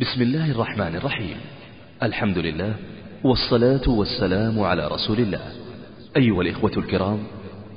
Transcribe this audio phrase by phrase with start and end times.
[0.00, 1.36] بسم الله الرحمن الرحيم.
[2.02, 2.74] الحمد لله
[3.24, 5.52] والصلاة والسلام على رسول الله.
[6.16, 7.18] أيها الإخوة الكرام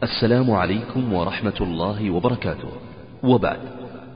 [0.03, 2.69] السلام عليكم ورحمة الله وبركاته.
[3.23, 3.59] وبعد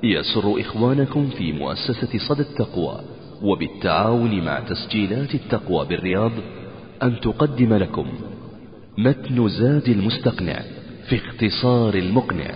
[0.03, 2.99] يسر إخوانكم في مؤسسة صدى التقوى
[3.41, 6.31] وبالتعاون مع تسجيلات التقوى بالرياض
[7.03, 8.07] أن تقدم لكم
[8.97, 10.61] متن زاد المستقنع
[11.09, 12.51] في اختصار المقنع.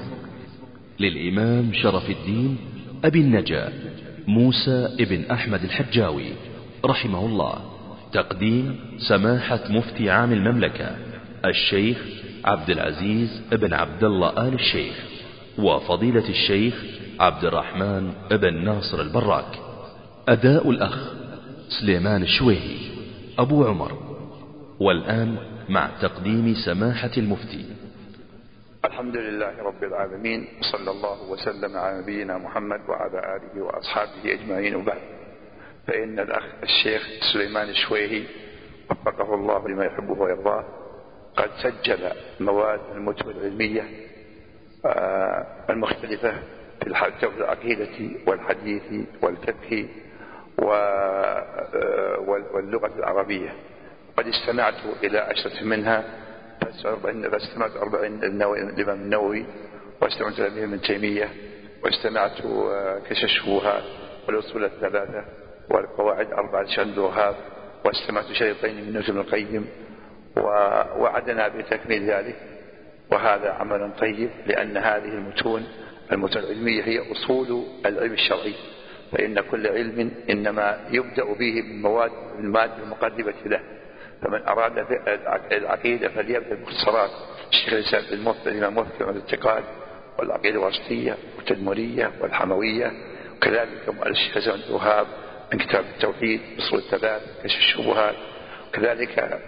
[1.00, 2.57] للإمام شرف الدين
[3.04, 3.73] أبي النجا
[4.30, 6.34] موسى ابن أحمد الحجاوي
[6.86, 7.54] رحمه الله.
[8.14, 10.96] تقديم سماحة مفتي عام المملكة
[11.46, 11.97] الشيخ
[12.46, 14.96] عبد العزيز ابن عبد الله آل الشيخ
[15.57, 16.74] وفضيلة الشيخ
[17.19, 19.60] عبد الرحمن ابن ناصر البراك.
[20.28, 21.14] أداء الأخ
[21.82, 22.77] سليمان الشويهي
[23.39, 23.97] أبو عمر.
[24.80, 25.38] والآن
[25.69, 27.66] مع تقديم سماحة المفتي.
[28.86, 35.02] الحمد لله رب العالمين صلى الله وسلم على نبينا محمد وعلى آله وأصحابه أجمعين وبعد.
[35.88, 37.02] فإن الأخ الشيخ
[37.33, 38.23] سليمان الشويهي
[38.92, 40.66] وفقه الله لما يحبه ويرضاه
[41.38, 43.83] قد سجل مواد المتون العلمية
[45.69, 46.33] المختلفة
[46.81, 46.88] في
[47.38, 48.83] العقيدة والحديث
[49.22, 49.88] والفقه
[52.53, 53.53] واللغة العربية.
[54.17, 56.03] قد استمعت إلى عشرة منها
[57.31, 59.45] فاستمعت أربعين الإمام النووي
[60.02, 61.29] واستمعت إلى ابن تيمية
[61.83, 62.38] واستمعت
[63.09, 63.83] كشف الشبهات
[64.27, 65.25] والأصول الثلاثة
[65.69, 67.35] والقواعد أربعة شند وهاب
[67.85, 69.67] واستمعت شريطين من ابن القيم
[70.38, 72.35] ووعدنا بتكميل ذلك.
[73.11, 75.67] وهذا عمل طيب لأن هذه المتون
[76.11, 78.53] المتون العلمية هي أصول العلم الشرعي.
[79.11, 83.59] فإن كل علم إنما يبدأ به من مواد المادة المقدمة له.
[84.22, 84.86] فمن أراد
[85.52, 87.09] العقيدة فليبدأ بالمختصرات
[87.52, 89.64] الشيخ الإسلام الموفق الإمام موفق الاعتقاد
[90.20, 92.92] والعقيدة الواسطية والتدمرية والحموية.
[93.38, 93.70] وكذلك
[94.06, 95.08] الشيخ الإسلام الوهاب
[95.53, 98.16] من كتاب التوحيد أصول الثلاث كشف الشبهات.
[98.70, 99.40] وكذلك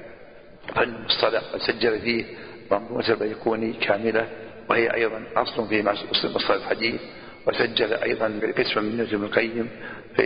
[0.75, 2.25] فن المصطلح سجل فيه
[2.71, 4.27] منظومة البيكوني كاملة.
[4.69, 7.01] وهي أيضا أصل في أصل مصطلح الحديث.
[7.47, 9.69] وسجل أيضا قسما من نجم القيم
[10.15, 10.23] في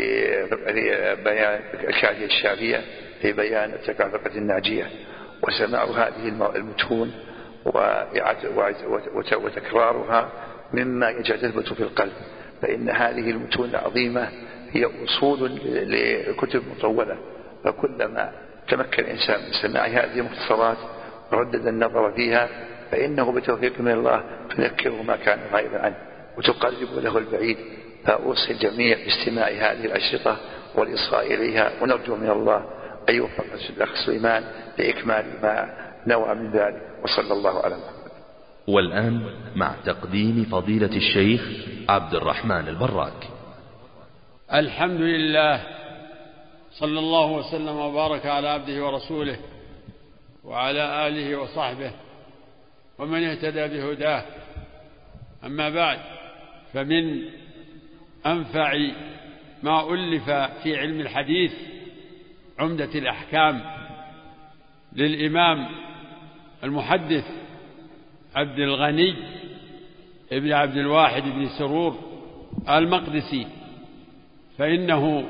[1.23, 2.81] بيان الكافية الشافية
[3.21, 4.89] في بيان التكافؤة الناجية.
[5.43, 7.11] وسماع هذه المتون
[9.35, 10.29] وتكرارها
[10.73, 12.13] مما يجذبت في القلب.
[12.61, 14.29] فإن هذه المتون العظيمة
[14.71, 15.59] هي أصول
[16.29, 17.17] لكتب مطولة.
[17.63, 18.31] فكلما
[18.69, 20.77] تمكن الإنسان من سماع هذه المختصرات
[21.31, 22.49] وردد النظر فيها
[22.91, 24.23] فإنه بتوفيق من الله
[24.57, 25.95] تذكره ما كان غائبا عنه
[26.37, 27.57] وتقرب له البعيد.
[28.05, 30.37] فأوصي الجميع باستماع هذه الأشرطة
[30.75, 32.65] والإصغاء إليها ونرجو من الله
[33.09, 34.43] أن يوفق الأخ سليمان
[34.77, 38.11] لإكمال ما نوى من ذلك وصلى الله على محمد.
[38.67, 41.41] والآن مع تقديم فضيلة الشيخ
[41.89, 43.27] عبد الرحمن البراك.
[44.53, 45.63] الحمد لله
[46.71, 49.37] صلى الله وسلم وبارك على عبده ورسوله
[50.43, 51.91] وعلى آله وصحبه
[52.99, 54.23] ومن اهتدى بهداه.
[55.45, 55.99] أما بعد
[56.73, 57.21] فمن
[58.25, 58.73] أنفع
[59.63, 60.29] ما ألف
[60.63, 61.51] في علم الحديث
[62.59, 63.61] عمدة الأحكام
[64.93, 65.67] للإمام
[66.63, 67.25] المحدث
[68.35, 69.15] عبد الغني
[70.31, 71.99] ابن عبد الواحد بن سرور
[72.69, 73.47] المقدسي
[74.57, 75.29] فإنه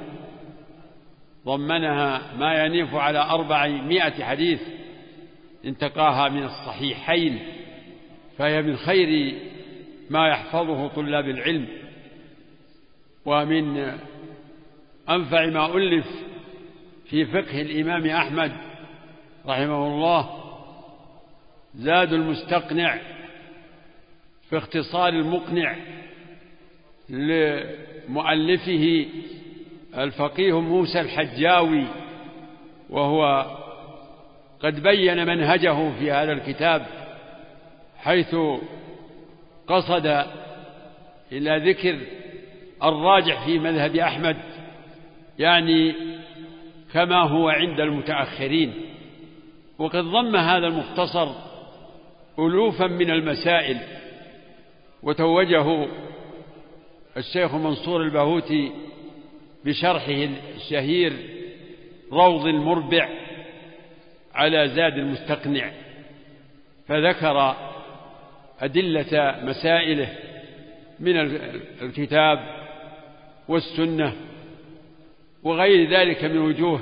[1.46, 4.62] ضمنها ما ينيف على أربعمائة حديث
[5.66, 7.40] انتقاها من الصحيحين
[8.38, 9.36] فهي من خير
[10.09, 11.68] ما يحفظه طلاب العلم
[13.25, 13.94] ومن
[15.09, 16.07] أنفع ما ألف
[17.10, 18.52] في فقه الإمام أحمد
[19.48, 20.30] رحمه الله
[21.76, 22.98] زاد المستقنع
[24.50, 25.76] في اختصار المقنع
[27.10, 29.06] لمؤلفه
[29.98, 31.84] الفقيه موسى الحجاوي
[32.90, 33.46] وهو
[34.60, 36.86] قد بين منهجه في هذا الكتاب
[37.98, 38.36] حيث
[39.68, 40.26] قصد
[41.32, 42.00] إلى ذكر
[42.84, 44.38] الراجح في مذهب أحمد
[45.40, 45.96] يعني
[46.95, 48.74] كما هو عند المتأخرين.
[49.80, 51.31] وقد ضم هذا المختصر
[52.39, 53.77] ألوفا من المسائل.
[55.03, 55.88] وتوجه
[57.18, 58.71] الشيخ منصور البهوتي
[59.65, 61.13] بشرحه الشهير
[62.12, 63.09] روض المربع
[64.36, 65.71] على زاد المستقنع.
[66.88, 67.56] فذكر
[68.59, 70.07] أدلة مسائله
[71.00, 71.18] من
[71.81, 72.39] الكتاب
[73.48, 74.13] والسنة
[75.45, 76.81] وغير ذلك من وجوه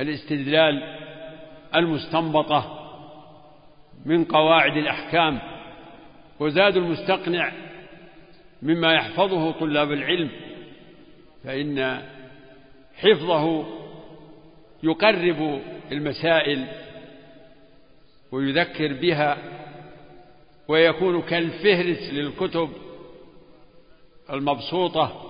[0.00, 0.82] الاستدلال
[1.74, 2.76] المستنبطة
[4.06, 5.40] من قواعد الأحكام
[6.40, 7.52] وزاد المستقنع
[8.62, 10.30] مما يحفظه طلاب العلم
[11.44, 12.02] فإن
[12.96, 13.66] حفظه
[14.82, 15.60] يقرب
[15.92, 16.66] المسائل
[18.32, 19.38] ويذكر بها
[20.68, 22.70] ويكون كالفهرس للكتب
[24.32, 25.26] المبسوطة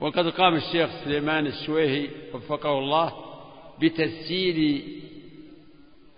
[0.00, 3.12] وقد قام الشيخ سليمان السويهي وفقه الله
[3.80, 4.82] بتسجيل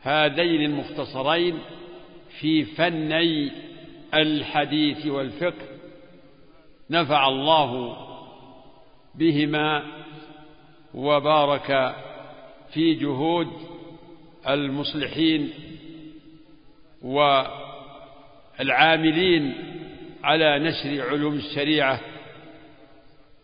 [0.02, 1.58] هذين المختصرين
[2.40, 3.52] في فني
[4.14, 5.66] الحديث والفقه
[6.90, 7.96] نفع الله
[9.14, 9.82] بهما
[10.94, 11.94] وبارك
[12.72, 13.48] في جهود
[14.48, 15.50] المصلحين
[18.58, 19.54] والعاملين
[20.24, 22.00] على نشر علوم الشريعة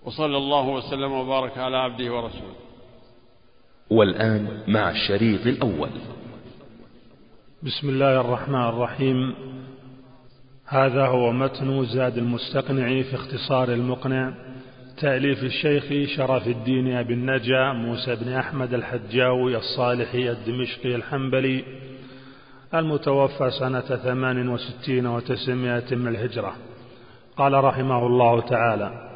[0.06, 2.54] وصلى الله وسلم وبارك على عبده ورسوله.
[3.90, 5.90] والآن مع الشريط الأول.
[7.62, 9.34] بسم الله الرحمن الرحيم.
[10.66, 14.34] هذا هو متن زاد المستقنع في اختصار المقنع.
[14.98, 21.64] تأليف الشيخ شرف الدين أبي النجا موسى بن أحمد الحجاوي الصالحي الدمشقي الحنبلي.
[22.74, 26.56] المتوفى سنة ثمان وستين وتسعمائة من الهجرة.
[27.36, 29.15] قال رحمه الله تعالى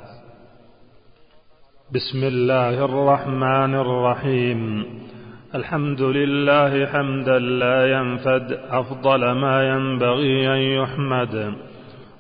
[1.95, 4.85] بسم الله الرحمن الرحيم.
[5.55, 11.55] الحمد لله حمدا لا ينفد أفضل ما ينبغي أن يحمد.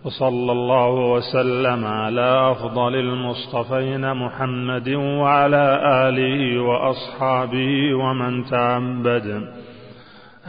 [0.04, 9.48] وصلى الله وسلم على أفضل المصطفين محمد وعلى آله وأصحابه ومن تعبد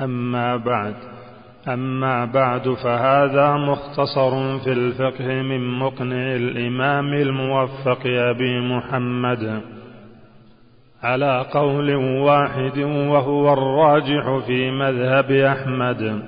[0.03, 0.95] أما بعد
[1.67, 9.61] أما بعد فهذا مختصر في الفقه من مقنع الإمام الموفق أبي محمد.
[11.03, 16.21] على قول واحد وهو الراجح في مذهب أحمد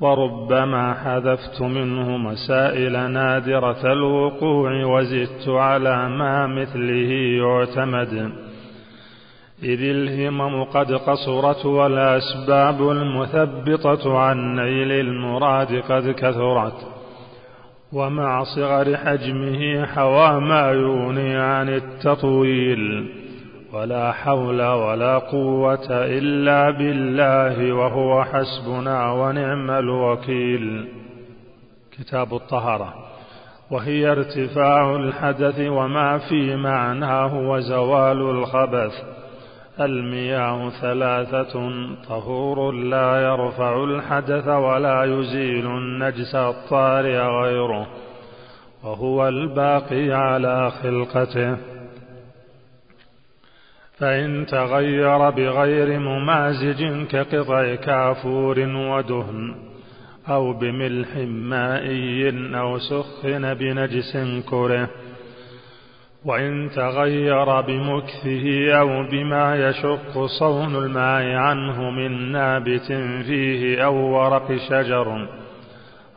[0.00, 7.10] وربما حذفت منه مسائل نادرة الوقوع وزدت على ما مثله
[7.42, 8.32] يعتمد
[9.62, 16.86] إذ الهمم قد قصرت والأسباب المثبطة عن نيل المراد قد كثرت.
[17.92, 23.12] ومع صغر حجمه حوى ما يغني عن التطويل.
[23.72, 30.88] ولا حول ولا قوة إلا بالله وهو حسبنا ونعم الوكيل.
[31.98, 32.94] كتاب الطهارة.
[33.70, 39.15] وهي ارتفاع الحدث وما في معناه وزوال الخبث.
[39.80, 41.70] المياه ثلاثة
[42.08, 47.86] طهور لا يرفع الحدث ولا يزيل النجس الطارئ غيره
[48.84, 51.56] وهو الباقي على خلقته.
[53.98, 59.54] فإن تغير بغير ممازج كقطع كافور ودهن
[60.28, 64.16] أو بملح مائي أو سخن بنجس
[64.48, 64.88] كره.
[66.26, 72.92] وإن تغير بمكثه أو بما يشق صون الماء عنه من نابت
[73.26, 75.28] فيه أو ورق شجر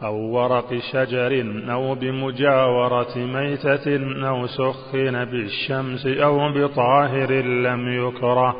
[0.03, 3.97] أو ورق شجر أو بمجاورة ميتة
[4.29, 8.55] أو سخن بالشمس أو بطاهر لم يكره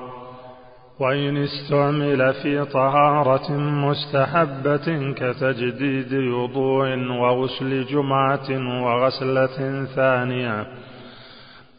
[0.99, 8.49] وإن استعمل في طهارة مستحبة كتجديد وضوء وغسل جمعة
[8.83, 10.67] وغسلة ثانية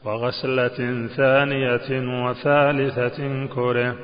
[0.04, 1.90] وغسلة ثانية
[2.24, 3.94] وثالثة كره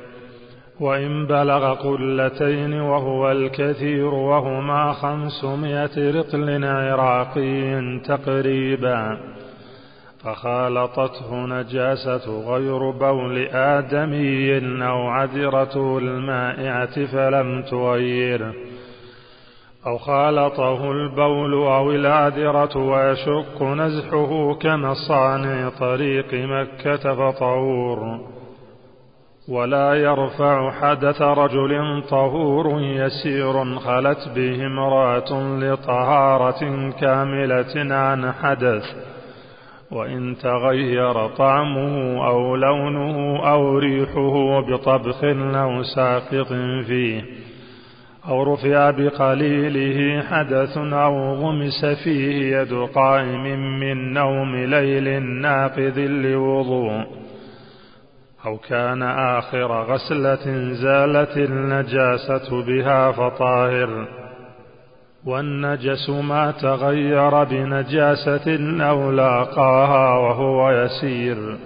[0.81, 9.19] وإن بلغ قلتين وهو الكثير وهما خمسمائة رطل عراقي تقريبا.
[10.27, 18.55] فخالطته نجاسة غير بول آدمي أو عذرة المائعة فلم تغيره
[19.87, 28.21] أو خالطه البول أو العذرة ويشق نزحه كمصانع طريق مكة فطهور.
[29.49, 38.85] ولا يرفع حدث رجل طهور يسير خلت به امرأة لطهارة كاملة عن حدث.
[39.93, 45.25] وإن تغير طعمه أو لونه أو ريحه بطبخ
[45.55, 46.53] أو ساقط
[46.87, 47.46] فيه.
[48.29, 53.43] أو رفع بقليله حدث أو غمس فيه يد قائم
[53.81, 57.07] من نوم ليل ناقذ لوضوء
[58.47, 64.09] أو كان آخر غسلة زالت النجاسة بها فطاهر
[65.27, 71.57] والنجس ما تغير بنجاسة أو لاقاها وهو يسير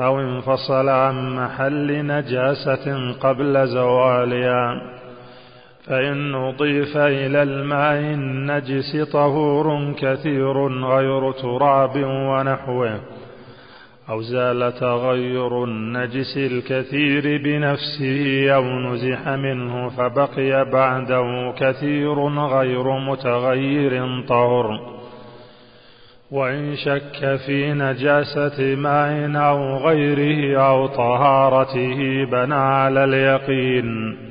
[0.00, 4.80] أو انفصل عن محل نجاسة قبل زوالها
[5.90, 13.00] فإن أضيف إلى الماء النجس طهور كثير غير تراب ونحوه
[14.10, 24.80] أو زال تغير النجس الكثير بنفسه أو نزح منه فبقي بعده كثير غير متغير طهر.
[26.30, 34.29] وإن شك في نجاسة ماء أو غيره أو طهارته بنى على اليقين.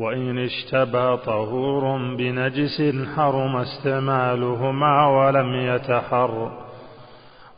[0.00, 2.82] وإن اشتبه طهور بنجس
[3.16, 6.50] حرم استعمالهما ولم يتحر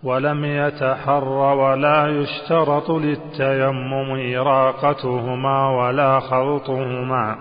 [0.03, 7.37] ولم يتحر ولا يشترط للتيمم إراقتهما ولا خلطهما.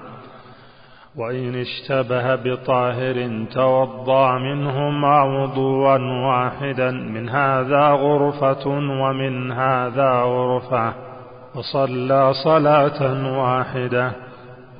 [1.15, 10.93] وإن اشتبه بطاهر توضأ منهما وضوءا واحدا من هذا غرفة ومن هذا غرفة
[11.55, 14.30] وصلى صلاة واحدة.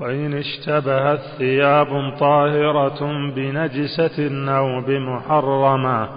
[0.01, 6.09] وإن اشتبهت ثياب طاهرة بنجسة أو بمحرمة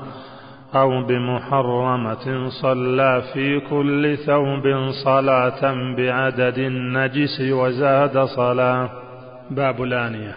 [0.75, 8.91] أو بمحرمة صلى في كل ثوب صلاة بعدد النجس وزاد صلاة.
[9.51, 10.37] باب الآنية.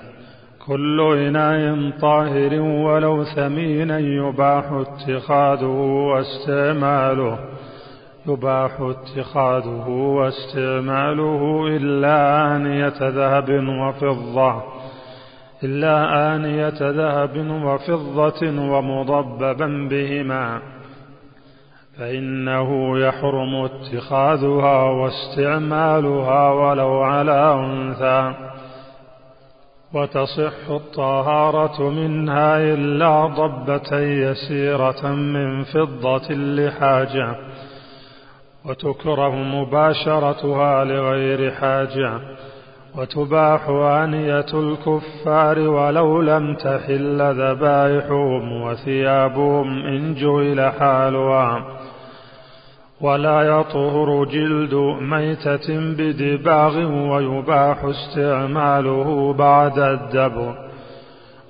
[0.67, 5.65] كل إناء طاهر ولو ثمينا يباح اتخاذه
[6.13, 7.39] واستعماله.
[8.27, 13.49] يباح اتخاذه واستعماله إلا آنية ذهب
[13.81, 14.63] وفضة
[15.63, 15.95] إلا
[16.35, 20.61] آنية ذهب وفضة ومضببا بهما
[21.97, 28.33] فإنه يحرم اتخاذها واستعمالها ولو على أنثى
[29.93, 37.35] وتصح الطهارة منها إلا ضبة يسيرة من فضة لحاجة.
[38.67, 42.19] وتكره مباشرتها لغير حاجة
[42.95, 51.77] وتباح آنية الكفار ولو لم تحل ذبائحهم وثيابهم إن جهل حالها.
[53.01, 56.77] ولا يطهر جلد ميتة بدباغ
[57.11, 60.66] ويباح استعماله بعد الدبغ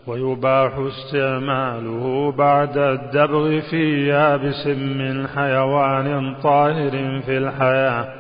[0.08, 8.14] ويباح استعماله بعد الدبغ في يابس من حيوان طاهر في الحياة.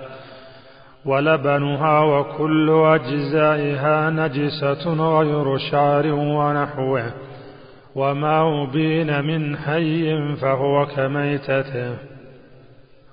[1.05, 7.13] ولبنها وكل أجزائها نجسة غير شعر ونحوه.
[7.95, 11.97] وما أبين من حي فهو كميتته.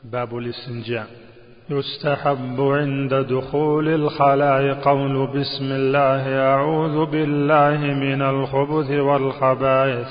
[0.04, 1.23] باب الاستنجاء.
[1.70, 10.08] يستحب عند دخول الخلاء قول بسم الله أعوذ بالله من الخبث والخبائث.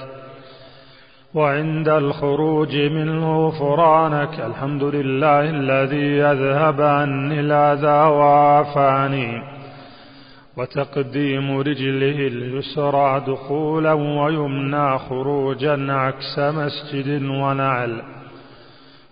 [1.33, 9.43] وعند الخروج منه فرانك الحمد لله الذي يذهب عني الأذى وعافاني.
[10.57, 18.01] وتقديم رجله اليسرى دخولا ويمنى خروجا عكس مسجد ونعل.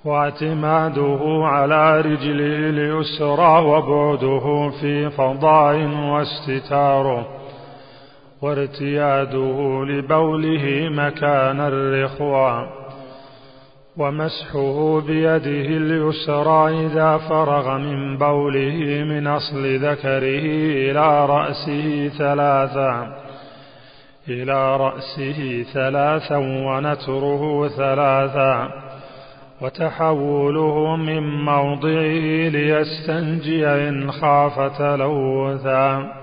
[0.06, 7.28] واعتماده على رجله اليسرى وبعده في فضاء واستتاره
[8.42, 12.70] وارتياده لبوله مكان الرخوة
[13.98, 20.46] ومسحه بيده اليسرى إذا فرغ من بوله من أصل ذكره
[20.92, 23.18] إلى رأسه ثلاثا
[24.30, 28.91] إلى رأسه ثلاثا ونتره ثلاثا.
[29.62, 36.14] وتحوله من موضعه ليستنجي إن خاف تلوثا.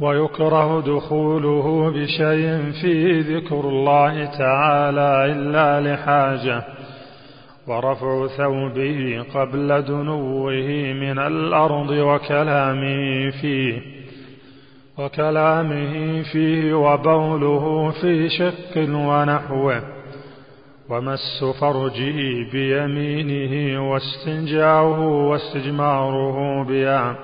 [0.00, 6.64] ويكره دخوله بشيء فيه ذكر الله تعالى إلا لحاجة.
[7.66, 10.52] ورفع ثوبه قبل دنوه
[10.92, 13.82] من الأرض وكلامه فيه.
[14.98, 19.82] وكلامه فيه وبوله في شق ونحوه.
[20.88, 27.16] ومس فرجه بيمينه واستنجاؤه واستجماره بها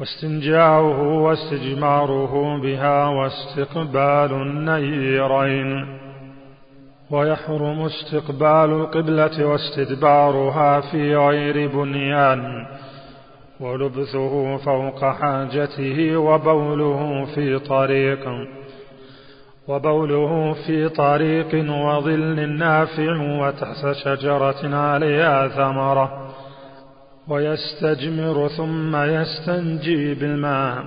[0.00, 5.98] واستنجاؤه واستجماره بها واستقبال النيرين.
[7.10, 12.66] ويحرم استقبال القبلة واستدبارها في غير بنيان
[13.60, 18.28] ولبثه فوق حاجته وبوله في طريق.
[19.68, 26.34] وبوله في طريق وظل نافع وتحت شجرة عليها ثمرة
[27.28, 30.84] ويستجمر ثم يستنجي بالماء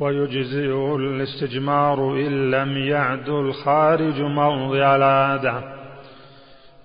[0.00, 5.80] ويجزئه الاستجمار إن لم يعد الخارج موضع العادة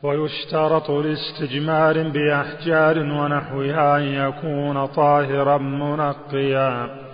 [0.04, 7.05] ويشترط لاستجمار بأحجار ونحوها أن يكون طاهرا منقيا.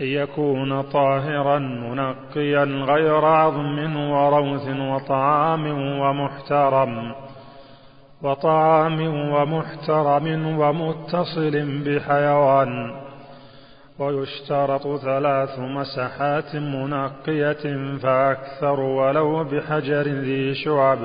[0.00, 5.66] أن يكون طاهرا منقيا غير عظم وروث وطعام
[6.00, 7.14] ومحترم
[8.22, 9.00] وطعام
[9.32, 12.90] ومحترم ومتصل بحيوان.
[13.98, 20.98] ويشترط ثلاث مسحات منقية فأكثر ولو بحجر ذي شعب.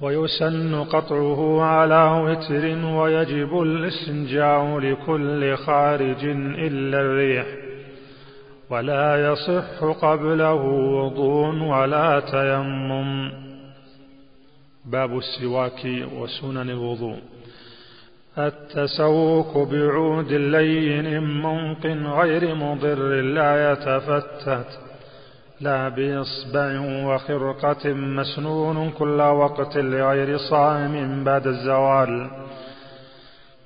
[0.00, 6.24] ويسن قطعه على وتر ويجب الاستنجاء لكل خارج
[6.58, 7.46] إلا الريح.
[8.70, 13.32] ولا يصح قبله وضوء ولا تيمم.
[14.84, 15.86] باب السواك
[16.18, 17.18] وسنن الوضوء.
[18.38, 24.80] التسوك بعود لين منق غير مضر لا يتفتت.
[25.60, 32.30] لا بإصبع وخرقة مسنون كل وقت لغير صائم بعد الزوال.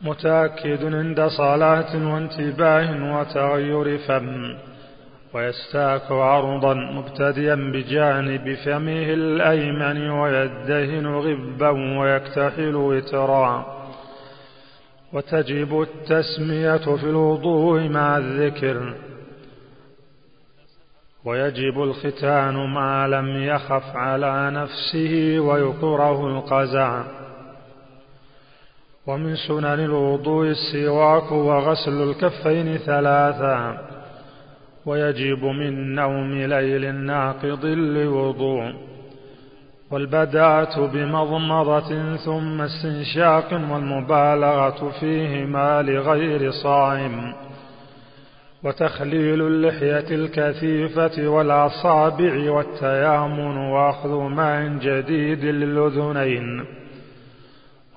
[0.02, 4.56] متأكد عند صلاة وانتباه وتغير فم
[5.34, 13.80] ويستاك عرضا مبتديا بجانب فمه الأيمن ويدهن غبا ويكتحل وترا.
[15.12, 18.94] وتجب التسمية في الوضوء مع الذكر
[21.24, 27.02] ويجب الختان ما لم يخف على نفسه ويكره القزع.
[29.06, 33.78] ومن سنن الوضوء السواك وغسل الكفين ثلاثا.
[34.86, 38.74] ويجب من نوم ليل ناقض لوضوء
[39.90, 47.34] والبداءة بمضمضة ثم استنشاق والمبالغة فيهما لغير صائم.
[48.64, 56.64] وتخليل اللحية الكثيفة والأصابع والتيامن وأخذ ماء جديد للأذنين.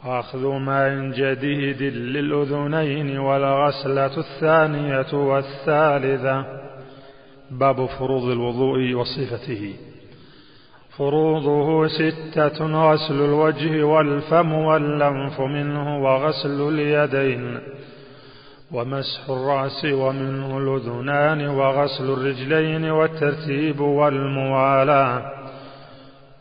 [0.05, 6.45] وأخذ ماء جديد للأذنين والغسلة الثانية والثالثة.
[7.51, 9.73] باب فروض الوضوء وصفته.
[10.97, 17.59] فروضه ستة غسل الوجه والفم واللنف منه وغسل اليدين.
[18.73, 25.31] ومسح الرأس ومنه الأذنان وغسل الرجلين والترتيب والموالاة.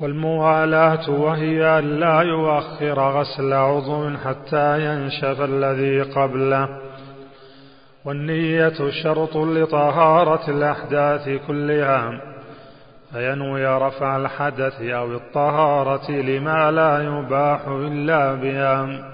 [0.01, 6.69] والموالاة وهي أن لا يؤخر غسل عضو حتى ينشف الذي قبله.
[8.05, 12.21] والنية شرط لطهارة الأحداث كلها.
[13.13, 19.12] فينوي رفع الحدث أو الطهارة لما لا يباح إلا بها.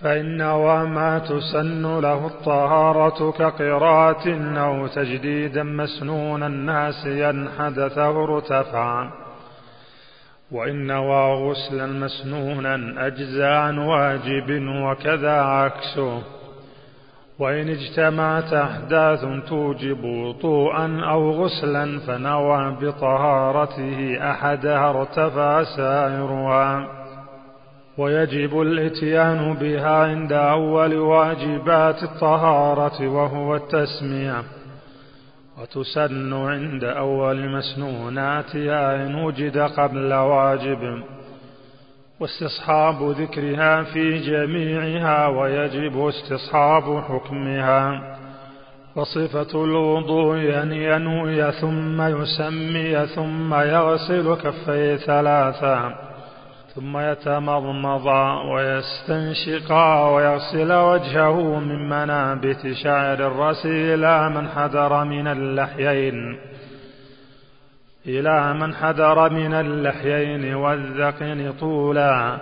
[0.00, 4.28] فإن وما تسن له الطهارة كقراءة
[4.58, 9.10] أو تجديدا مسنونا ناسيا حدثه ارتفع
[10.52, 10.90] وإن
[11.34, 16.22] غسلا مسنونا أجزاء عن واجب وكذا عكسه.
[17.38, 26.95] وإن اجتمعت أحداث توجب وطوءا أو غسلا فنوى بطهارته أحدها ارتفع سائرها.
[27.98, 34.42] ويجب الاتيان بها عند أول واجبات الطهارة وهو التسمية
[35.60, 41.02] وتسن عند أول مسنوناتها إن وجد قبل واجب.
[42.20, 48.16] واستصحاب ذكرها في جميعها ويجب استصحاب حكمها.
[48.96, 56.05] وصفة الوضوء أن ينوي ثم يسمي ثم يغسل كفيه ثلاثا
[56.76, 58.06] ثم يتمضمض
[58.50, 66.38] ويستنشقا ويغسل وجهه من منابت شعر الرأس إلى من حذر من اللحيين
[68.06, 72.38] إلى من حذر من اللحيين والذقن طولا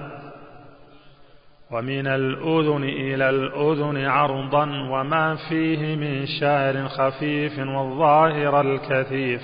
[1.70, 9.40] ومن الأذن إلى الأذن عرضا وما فيه من شعر خفيف والظاهر الكثيف.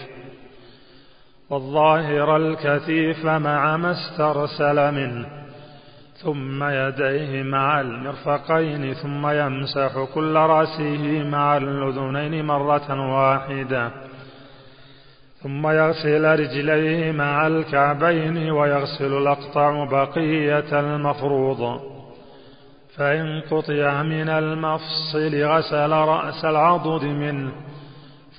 [1.51, 5.27] والظاهر الكثيف مع ما استرسل منه
[6.23, 13.91] ثم يديه مع المرفقين ثم يمسح كل رأسه مع الأذنين مرة واحدة
[15.43, 21.81] ثم يغسل رجليه مع الكعبين ويغسل الأقطع بقية المفروض
[22.97, 27.53] فإن قطع من المفصل غسل رأس العضد منه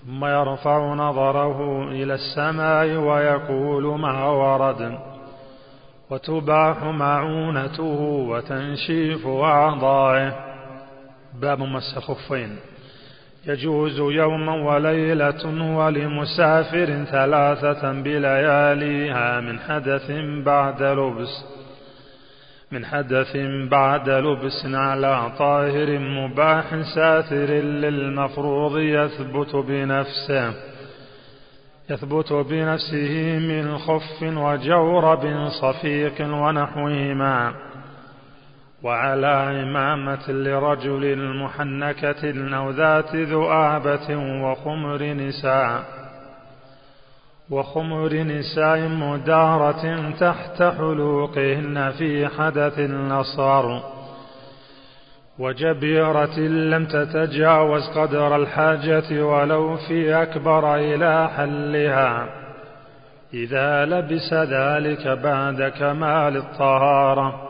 [0.05, 4.99] ثم يرفع نظره إلى السماء ويقول ما ورد.
[6.09, 10.33] وتباح معونته وتنشيف أعضائه.
[11.41, 12.55] باب مس الخفين.
[13.47, 20.11] يجوز يوما وليلة ولمسافر ثلاثة بلياليها من حدث
[20.45, 21.60] بعد لبس.
[22.71, 23.37] من حدث
[23.71, 30.53] بعد لبس على طاهر مباح ساتر للمفروض يثبت بنفسه.
[31.89, 37.53] يثبت بنفسه من خف وجورب صفيق ونحوهما
[38.83, 46.00] وعلى إمامة لرجل محنكة أو ذات ذؤابة وخمر نساء.
[47.51, 53.79] وخمر نساء مدارة تحت حلوقهن في حدث النصر.
[55.39, 62.25] وجبيرة لم تتجاوز قدر الحاجة ولو في أكبر إلى حلها.
[63.33, 67.47] إذا لبس ذلك بعد كمال الطهارة.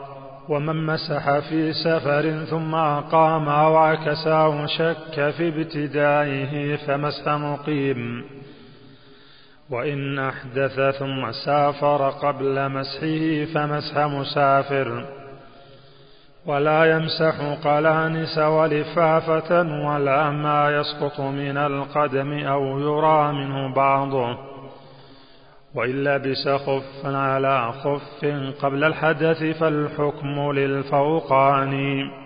[0.48, 8.24] ومن مسح في سفر ثم أقام أو شك في ابتدائه فمسح مقيم.
[9.72, 15.04] وإن أحدث ثم سافر قبل مسحه فمسح مسافر.
[16.46, 24.38] ولا يمسح قلانس ولفافة ولا ما يسقط من القدم أو يرى منه بعضه
[25.74, 28.24] وإن لبس خفا على خف
[28.62, 32.21] قبل الحدث فالحكم للفوقاني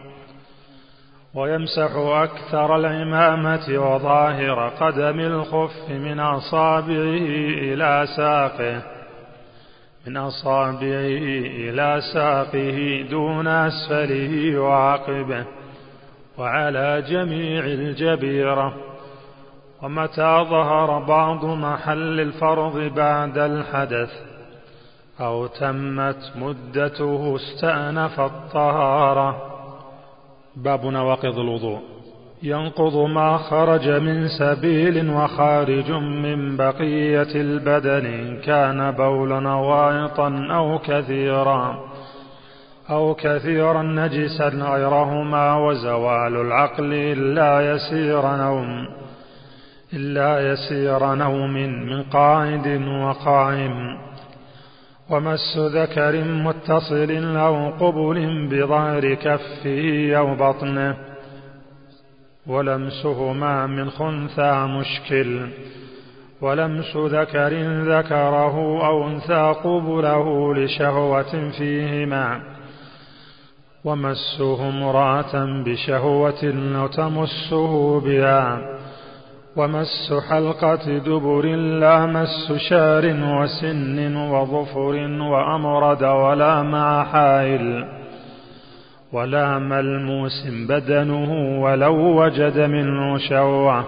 [1.37, 7.17] ويمسح أكثر العمامة وظاهر قدم الخف من أصابعه
[7.59, 8.83] إلى ساقه
[10.07, 11.17] من أصابعه
[11.57, 15.45] إلى ساقه دون أسفله وعقبه
[16.39, 18.75] وعلى جميع الجبيرة.
[19.83, 24.11] ومتى ظهر بعض محل الفرض بعد الحدث؟
[25.21, 29.56] أو تمت مدته استأنف الطهارة.
[30.57, 31.79] باب نواقض الوضوء.
[32.43, 41.79] ينقض ما خرج من سبيل وخارج من بقية البدن إن كان بولا وايطا أو كثيرا.
[42.91, 48.87] أو كثيرا نجسا غيرهما وزوال العقل إلا يسير نوم.
[49.95, 53.99] إلا يسير نوم من قاعد وقائم
[55.11, 60.97] ومس ذكر متصل أو قبل بظهر كفه أو بطنه
[62.47, 65.49] ولمسهما من خنثى مشكل
[66.41, 72.41] ولمس ذكر ذكره أو أنثى قبله لشهوة فيهما
[73.85, 78.76] ومسه امرأة بشهوة أو تمسه بها.
[79.57, 87.85] ومس حلقة دبر لا مس شار وسن وظفر وأمرد ولا مع حائل
[89.13, 93.85] ولا ملموس بدنه ولو وجد منه شوعة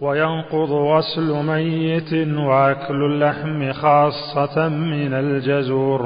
[0.00, 6.02] وينقض غسل ميت وأكل اللحم خاصة من الجزور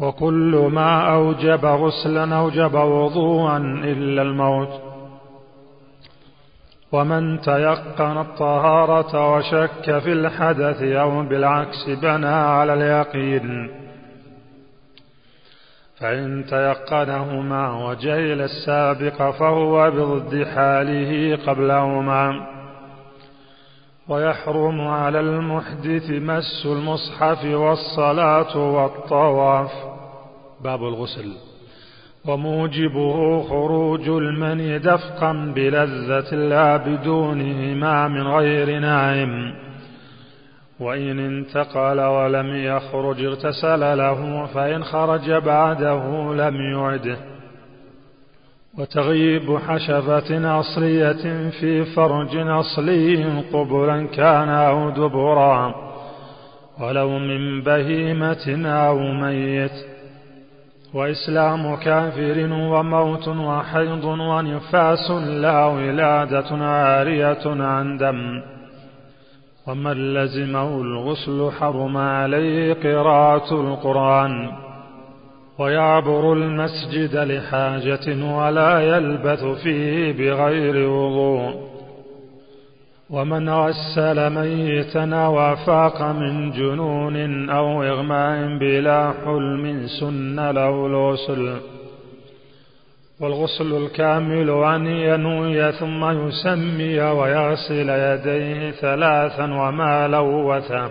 [0.00, 4.87] وكل ما أوجب غسلا أوجب وضوءا إلا الموت
[6.92, 13.70] ومن تيقن الطهارة وشك في الحدث أو بالعكس بنى على اليقين
[16.00, 22.46] فإن تيقنهما وجهل السابق فهو بضد حاله قبلهما.
[24.08, 29.72] ويحرم على المحدث مس المصحف والصلاة والطواف.
[30.60, 31.47] باب الغسل.
[32.26, 39.54] وموجبه خروج المني دفقا بلذة لا بدونهما من غير نائم.
[40.80, 47.16] وإن انتقل ولم يخرج اغتسل له فإن خرج بعده لم يعده
[48.78, 55.74] وتغيب حشفة أصلية في فرج أصلي قبلا كان أو دبرا.
[56.80, 59.97] ولو من بهيمة أو ميت.
[60.94, 68.42] وإسلام كافر وموت وحيض ونفاس لا ولادة عارية عن دم.
[69.66, 74.50] ومن لزمه الغسل حرم عليه قراءة القرآن.
[75.58, 81.67] ويعبر المسجد لحاجة ولا يلبث فيه بغير وضوء.
[83.10, 91.56] ومن غسل ميتا وافاق من جنون أو إغماء بلا حلم سن له الغسل.
[93.20, 100.90] والغسل الكامل أن ينوي ثم يسمي ويغسل يديه ثلاثا وما لوثه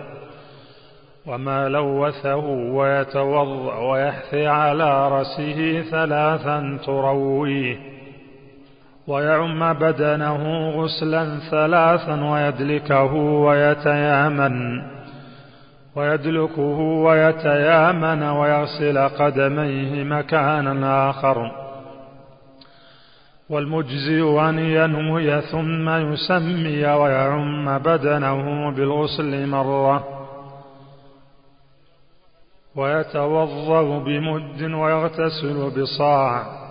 [1.26, 2.36] وما لوثه
[2.76, 7.97] ويتوضأ ويحثي على رأسه ثلاثا ترويه.
[9.08, 14.82] ويعم بدنه غسلا ثلاثا ويدلكه ويتيامن
[15.96, 21.52] ويدلكه ويتيامن ويغسل قدميه مكانا آخر.
[23.50, 30.04] والمجزي أن ينوي ثم يسمي ويعم بدنه بالغسل مرة.
[32.76, 36.67] ويتوضأ بمد ويغتسل بصاع.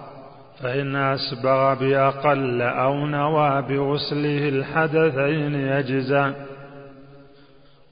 [0.63, 6.33] فإن أسبغ بأقل أو نوى بغسله الحدثين يجزى.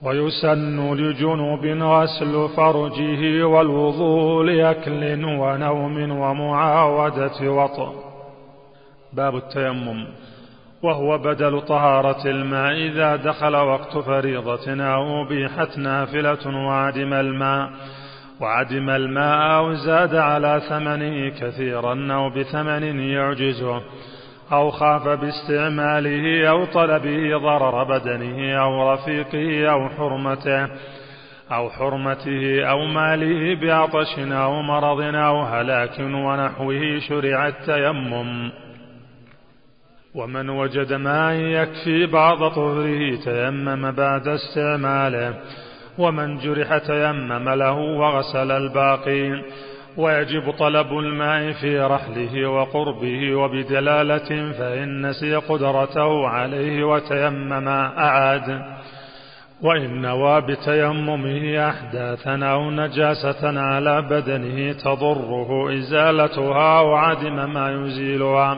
[0.02, 7.94] ويسن لجنوب غسل فرجه والوضوء لأكل ونوم ومعاودة وطن
[9.14, 10.08] باب التيمم.
[10.84, 17.70] وهو بدل طهارة الماء إذا دخل وقت فريضة أو أبيحت نافلة وعدم الماء.
[18.42, 23.82] وعدم الماء أو زاد على ثمنه كثيرا أو بثمن يعجزه
[24.52, 30.68] أو خاف باستعماله أو طلبه ضرر بدنه أو رفيقه أو حرمته
[31.52, 38.52] أو حرمته أو ماله بعطش أو مرض أو هلاك ونحوه شرع التيمم.
[40.16, 45.34] ومن وجد ماء يكفي بعض طهره تيمم بعد استعماله.
[45.98, 49.42] ومن جرح تيمم له وغسل الباقي.
[49.98, 58.62] ويجب طلب الماء في رحله وقربه وبدلالة فإن نسي قدرته عليه وتيمم أعاد.
[59.62, 68.58] وإن نوى بتيممه أحداثا أو نجاسة على بدنه تضره إزالتها أو عدم ما يزيلها.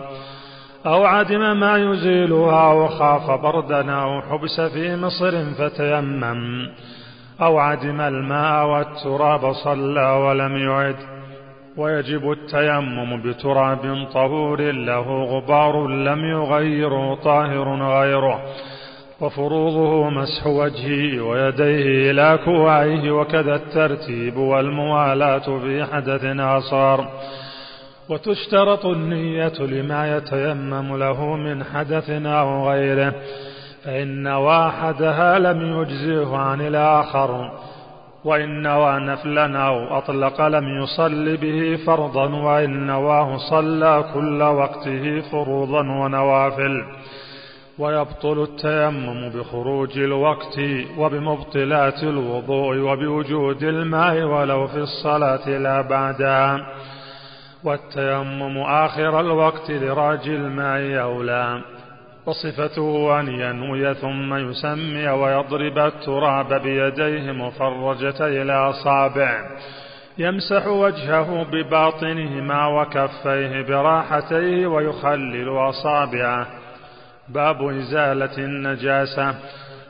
[0.85, 6.67] أو عدم ما يزيلها أو خاف بردا أو حبس في مصر فتيمم.
[7.41, 10.95] أو عدم الماء والتراب صلى ولم يعد.
[11.77, 18.41] ويجب التيمم بتراب طهور له غبار لم يغير طاهر غيره.
[19.21, 27.07] وفروضه مسح وجهه ويديه إلى كوعيه وكذا الترتيب والموالاة في حدث آصار
[28.09, 33.13] وتشترط النية لما يتيمم له من حدث أو غيره.
[33.87, 37.51] فإن واحدها لم يجزه عن الآخر
[38.25, 45.79] وإن نوى نفلا أو أطلق لم يصل به فرضا وإن نواه صلى كل وقته فروضا
[45.79, 46.83] ونوافل.
[47.79, 50.59] ويبطل التيمم بخروج الوقت
[50.97, 56.59] وبمبطلات الوضوء وبوجود الماء ولو في الصلاة لا بعدها
[57.63, 61.76] والتيمم آخر الوقت لراج الماء أولى.
[62.27, 69.49] وصفته أن ينوي ثم يسمي ويضرب التراب بيديه مفرجة إلى أصابع
[70.17, 76.47] يمسح وجهه بباطنهما وكفيه براحتيه ويخلل أصابعه.
[77.29, 79.35] باب إزالة النجاسة.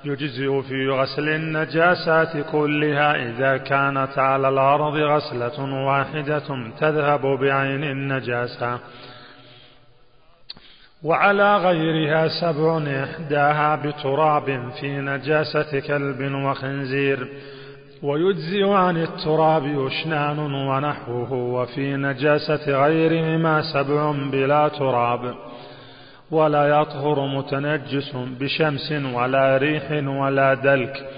[0.05, 8.79] يجزئ في غسل النجاسات كلها إذا كانت على الأرض غسلة واحدة تذهب بعين النجاسة.
[11.03, 17.27] وعلى غيرها سبع إحداها بتراب في نجاسة كلب وخنزير.
[18.03, 25.35] ويجزئ عن التراب أشنان ونحوه وفي نجاسة غيرهما سبع بلا تراب.
[26.31, 31.09] ولا يطهر متنجس بشمس ولا ريح ولا دلك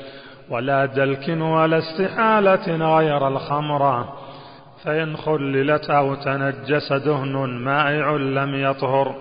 [0.49, 4.13] ولا دلك ولا استحالة غير الخمرة
[4.83, 9.15] فإن خللت أو تنجس دهن مائع لم يطهر.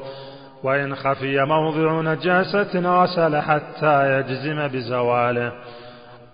[0.62, 5.52] وإن خفي موضع نجاسة غسل حتى يجزم بزواله.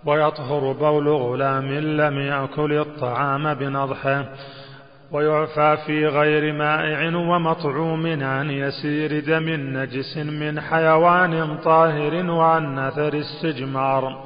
[0.05, 4.25] ويطهر بول غلام لم يأكل الطعام بنضحه.
[5.11, 14.23] ويعفى في غير مائع ومطعوم عن يسير دم نجس من حيوان طاهر وعن نثر السجمار.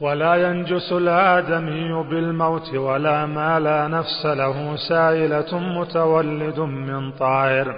[0.00, 7.74] ولا ينجس الآدمي بالموت ولا ما لا نفس له سائلة متولد من طائر.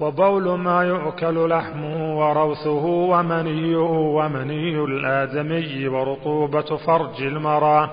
[0.00, 3.78] وبول ما يؤكل لحمه وروثه ومنيه
[4.16, 7.90] ومني الآدمي ورطوبة فرج المرأة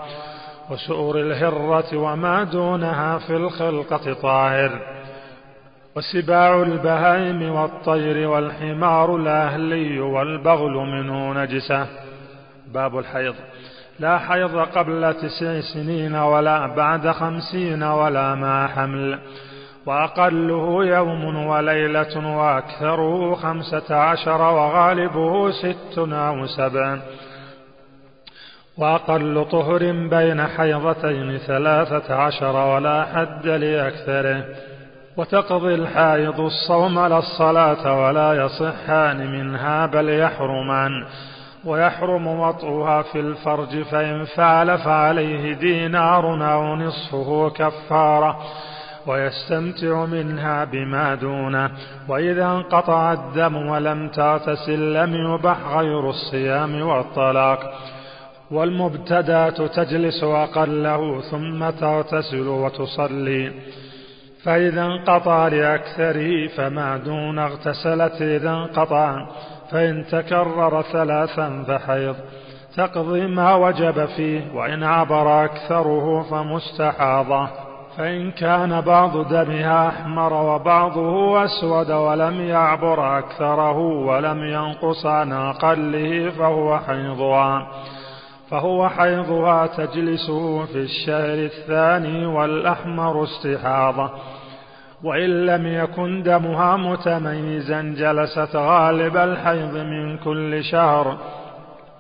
[0.69, 4.79] وسؤر الهرة وما دونها في الخلقة طاهر
[5.95, 11.87] وسباع البهائم والطير والحمار الأهلي والبغل منه نجسة.
[12.73, 13.35] باب الحيض.
[13.99, 19.19] لا حيض قبل تسع سنين ولا بعد خمسين ولا مع حمل.
[19.85, 26.97] وأقله يوم وليلة وأكثره خمسة عشر وغالبه ست أو سبع.
[28.77, 34.45] وأقل طهر بين حيضتين ثلاثة عشر ولا حد لأكثره.
[35.17, 40.91] وتقضي الحائض الصوم لا الصلاة ولا يصحان منها بل يحرمان.
[41.65, 48.37] ويحرم وطئها في الفرج فإن فعل فعليه دينار أو نصفه كفارة.
[49.07, 51.71] ويستمتع منها بما دونه.
[52.07, 57.73] وإذا انقطع الدم ولم تغتسل لم يبح غير الصيام والطلاق.
[58.51, 63.51] والمبتدات تجلس أقله ثم تغتسل وتصلي.
[64.43, 69.27] فإذا انقطع لأكثره فما دون اغتسلت إذا انقطع
[69.71, 72.15] فإن تكرر ثلاثا فحيض.
[72.77, 77.49] تقضي ما وجب فيه وإن عبر أكثره فمستحاضة.
[77.97, 86.80] فإن كان بعض دمها أحمر وبعضه أسود ولم يعبر أكثره ولم ينقص عن أقله فهو
[86.80, 87.67] حيضها
[88.49, 94.10] فهو حيضها تجلسه في الشهر الثاني والأحمر استحاضة.
[95.04, 101.17] وإن لم يكن دمها متميزا جلست غالب الحيض من كل شهر.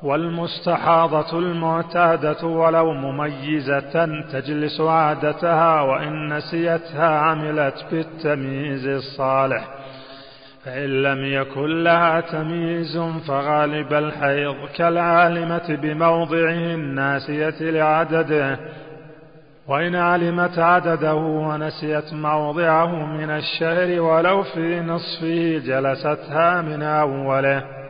[0.03, 9.67] والمستحاضة المعتادة ولو مميزة تجلس عادتها وإن نسيتها عملت بالتمييز الصالح.
[10.65, 18.59] فإن لم يكن لها تمييز فغالب الحيض كالعالمة بموضعه الناسية لعدده.
[19.67, 27.80] وإن علمت عدده ونسيت موضعه من الشهر ولو في نصفه جلستها من أوله.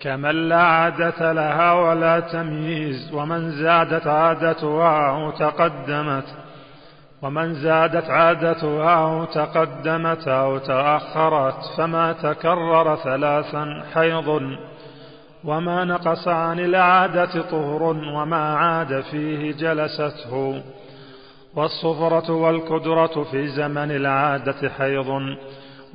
[0.00, 6.24] كمن لا عادة لها ولا تمييز ومن زادت عادتها أو تقدمت
[7.22, 14.56] ومن زادت عادتها أو تقدمت أو تأخرت فما تكرر ثلاثا حيض
[15.44, 17.82] وما نقص عن العادة طهر
[18.14, 20.62] وما عاد فيه جلسته
[21.54, 25.20] والصفرة والكدرة في زمن العادة حيض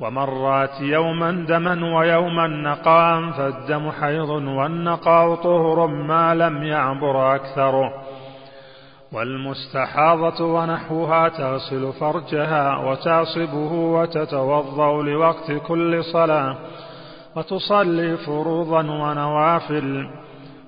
[0.02, 7.92] ومرات يوما دما ويوما نقاء فالدم حيض والنقاء طهر ما لم يعبر أكثره
[9.12, 16.56] والمستحاضة ونحوها تغسل فرجها وتعصبه وتتوضأ لوقت كل صلاة.
[17.36, 20.08] وتصلي فروضا ونوافل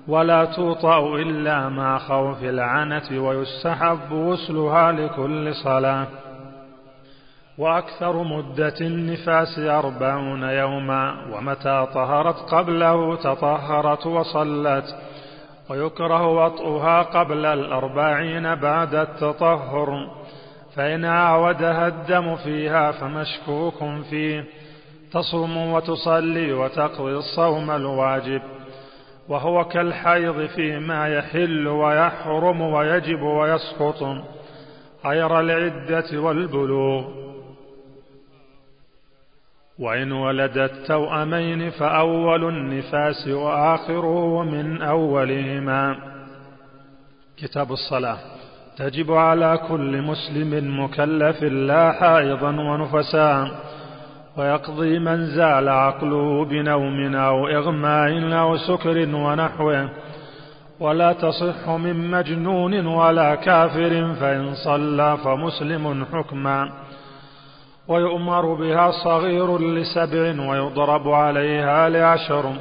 [0.07, 6.07] ولا توطأ إلا مع خوف العنة ويستحب غسلها لكل صلاة.
[7.57, 14.95] وأكثر مدة النفاس أربعون يوما ومتى طهرت قبله تطهرت وصلت.
[15.69, 20.07] ويكره وطئها قبل الأربعين بعد التطهر.
[20.75, 24.45] فإن عاودها الدم فيها فمشكوك فيه.
[25.11, 28.41] تصوم وتصلي وتقضي الصوم الواجب.
[29.29, 34.03] وهو كالحيض فيما يحل ويحرم ويجب ويسقط.
[35.05, 37.24] غير العدة والبلوغ.
[39.79, 45.95] وإن ولدت توأمين فأول النفاس وآخره من أولهما.
[47.37, 48.17] كتاب الصلاة.
[48.77, 53.47] تجب على كل مسلم مكلف لا حائضا ونفساء
[54.37, 59.89] ويقضي من زال عقله بنوم أو إغماء أو سكر ونحوه.
[60.79, 66.84] ولا تصح من مجنون ولا كافر فإن صلى فمسلم حكما.
[67.87, 72.53] ويؤمر بها صغير لسبع ويضرب عليها لعشر.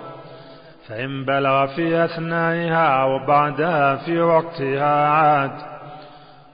[0.89, 5.51] فإن بلغ في أثنائها أو بعدها في وقتها عاد.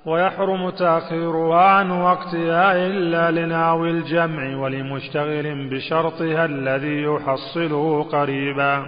[0.06, 8.86] ويحرم تأخيرها عن وقتها إلا لناوي الجمع ولمشتغل بشرطها الذي يحصله قريبا.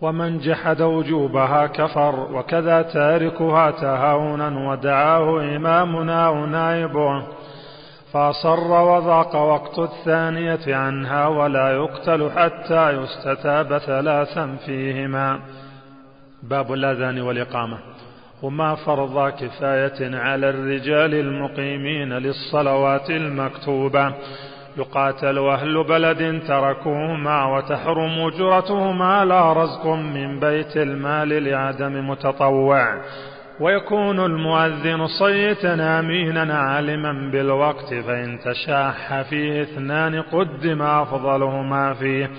[0.00, 7.22] ومن جحد وجوبها كفر وكذا تاركها تهاونا ودعاه إمامنا أو نائبه
[8.12, 15.40] فأصر وضاق وقت الثانية عنها ولا يقتل حتى يستتاب ثلاثا فيهما.
[16.42, 17.78] باب الأذان والإقامة.
[18.42, 24.12] هما فرض كفاية على الرجال المقيمين للصلوات المكتوبة؟
[24.76, 33.00] يقاتل أهل بلد تركوهما وتحرم أجرتهما لا رزق من بيت المال لعدم متطوع.
[33.60, 42.30] ويكون المؤذن صيتا امينا عالما بالوقت فإن تشاح فيه اثنان قدم أفضلهما فيه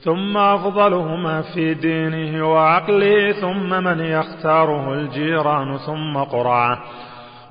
[0.00, 6.82] ثم أفضلهما في دينه وعقله ثم من يختاره الجيران ثم قرعة.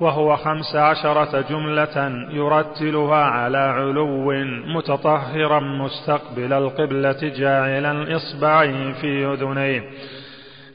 [0.00, 4.32] وهو خمس عشرة جملة يرتلها على علو
[4.66, 9.82] متطهرا مستقبل القبلة جاعلا إصبعيه في أذنيه.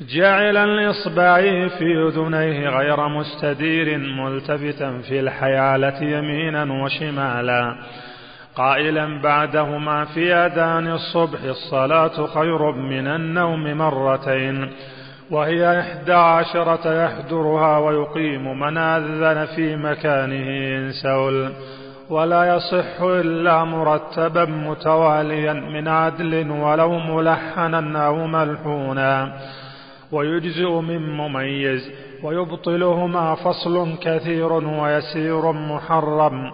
[0.10, 7.76] جعل الإصبع في أذنيه غير مستدير ملتفتا في الحيالة يمينا وشمالا.
[8.56, 14.72] قائلا بعدهما في أذان الصبح الصلاة خير من النوم مرتين.
[15.32, 21.52] وهي إحدى عشرة يحضرها ويقيم من أذن في مكانه إن سول.
[22.10, 29.34] ولا يصح إلا مرتبا متواليا من عدل ولو ملحنا أو ملحونا.
[30.12, 31.92] ويجزئ من مميز
[32.24, 36.52] ويبطلهما فصل كثير ويسير محرم.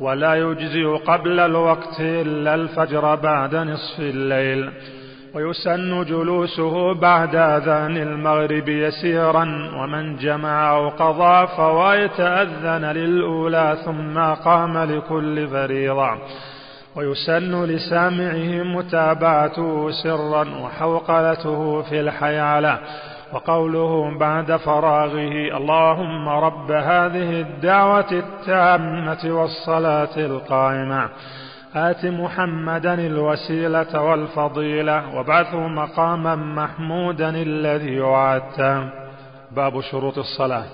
[0.00, 4.70] ولا يجزئ قبل الوقت إلا الفجر بعد نصف الليل.
[5.34, 9.44] ويسن جلوسه بعد أذان المغرب يسيرا.
[9.76, 16.18] ومن جمع أو قضى فوائت أذن للأولى ثم قام لكل فريضة.
[16.96, 22.78] ويسن لسامعه متابعته سرا وحوقلته في الحيالة
[23.32, 31.08] وقوله بعد فراغه اللهم رب هذه الدعوة التامة والصلاة القائمة
[31.74, 38.88] آت محمدا الوسيلة والفضيلة وابعثه مقاما محمودا الذي وعدته
[39.56, 40.64] باب شروط الصلاة.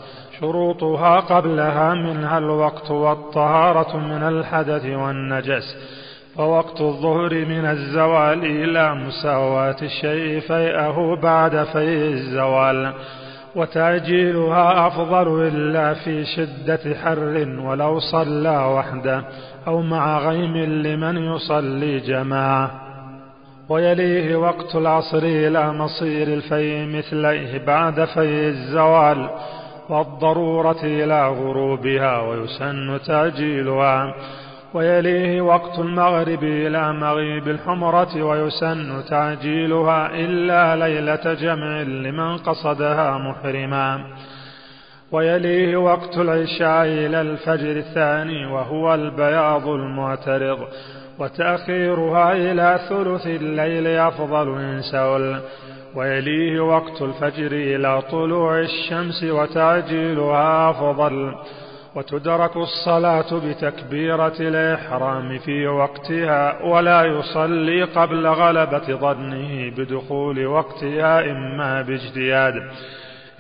[0.41, 5.77] شروطها قبلها منها الوقت والطهارة من الحدث والنجس.
[6.39, 12.93] فوقت الظهر من الزوال إلى مساواة الشيء فيئه بعد فيء الزوال
[13.57, 19.25] وتأجيلها أفضل إلا في شدة حر ولو صلى وحده
[19.67, 22.71] أو مع غيم لمن يصلي جماعة.
[23.69, 29.31] ويليه وقت العصر إلى مصير الفيء مثليه بعد فيء الزوال
[29.89, 34.15] والضرورة إلى غروبها ويسن تأجيلها.
[34.75, 44.05] ويليه وقت المغرب إلى مغيب الحمرة ويسن تعجيلها إلا ليلة جمع لمن قصدها محرما.
[45.13, 50.59] ويليه وقت العشاء إلى الفجر الثاني وهو البياض المعترض
[51.19, 55.41] وتأخيرها إلى ثلث الليل أفضل إن سول.
[55.95, 61.35] ويليه وقت الفجر إلى طلوع الشمس وتعجيلها أفضل.
[61.95, 72.55] وتدرك الصلاة بتكبيرة الإحرام في وقتها ولا يصلي قبل غلبة ظنه بدخول وقتها إما باجتهاد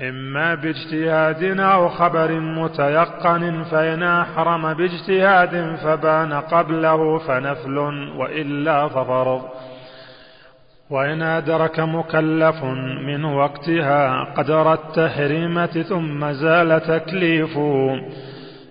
[0.03, 7.78] إما باجتهاد أو خبر متيقن فإن أحرم باجتهاد فبان قبله فنفل
[8.16, 9.42] وإلا ففرض.
[10.90, 12.64] وإن أدرك مكلف
[13.07, 18.01] من وقتها قدر التحريمة ثم زال تكليفه.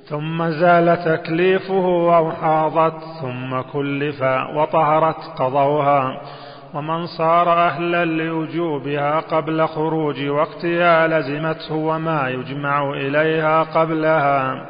[0.10, 4.22] ثم زال تكليفه أو حاضت ثم كلف
[4.56, 6.22] وطهرت قضوها.
[6.74, 14.66] ومن صار أهلا لوجوبها قبل خروج وقتها لزمته وما يجمع إليها قبلها.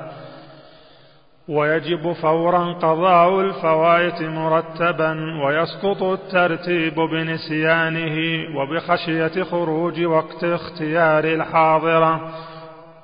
[1.50, 8.18] ويجب فورا قضاء الفوائت مرتبا ويسقط الترتيب بنسيانه
[8.58, 12.32] وبخشية خروج وقت اختيار الحاضرة.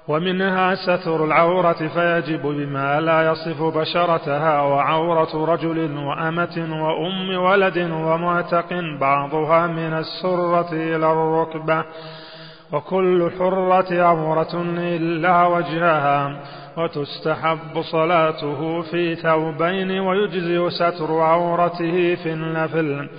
[0.08, 9.68] ومنها ستر العورة فيجب بما لا يصف بشرتها وعورة رجل وأمة وأم ولد ومعتق بعضها
[9.68, 11.84] من السرة إلى الركبة
[12.72, 16.40] وكل حرة عورة إلا وجهها
[16.78, 23.10] وتستحب صلاته في ثوبين ويجزي ستر عورته في النفل.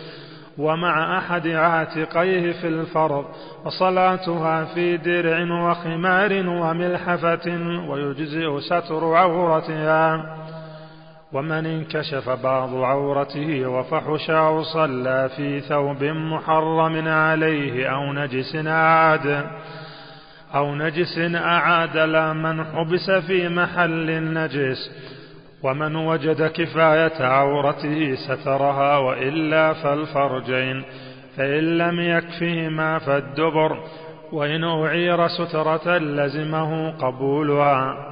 [0.58, 3.24] ومع أحد عاتقيه في الفرض
[3.64, 10.36] وصلاتها في درع وخمار وملحفة ويجزئ ستر عورتها.
[11.32, 19.46] ومن انكشف بعض عورته وفحش أو صلى في ثوب محرم عليه أو نجس أعاد
[20.54, 24.90] أو نجس أعاد لا من حبس في محل النجس.
[25.64, 30.84] ومن وجد كفاية عورته سترها وإلا فالفرجين
[31.36, 33.78] فإن لم يكفهما فالدبر
[34.32, 38.10] وإن أعير سترة لزمه قبولها.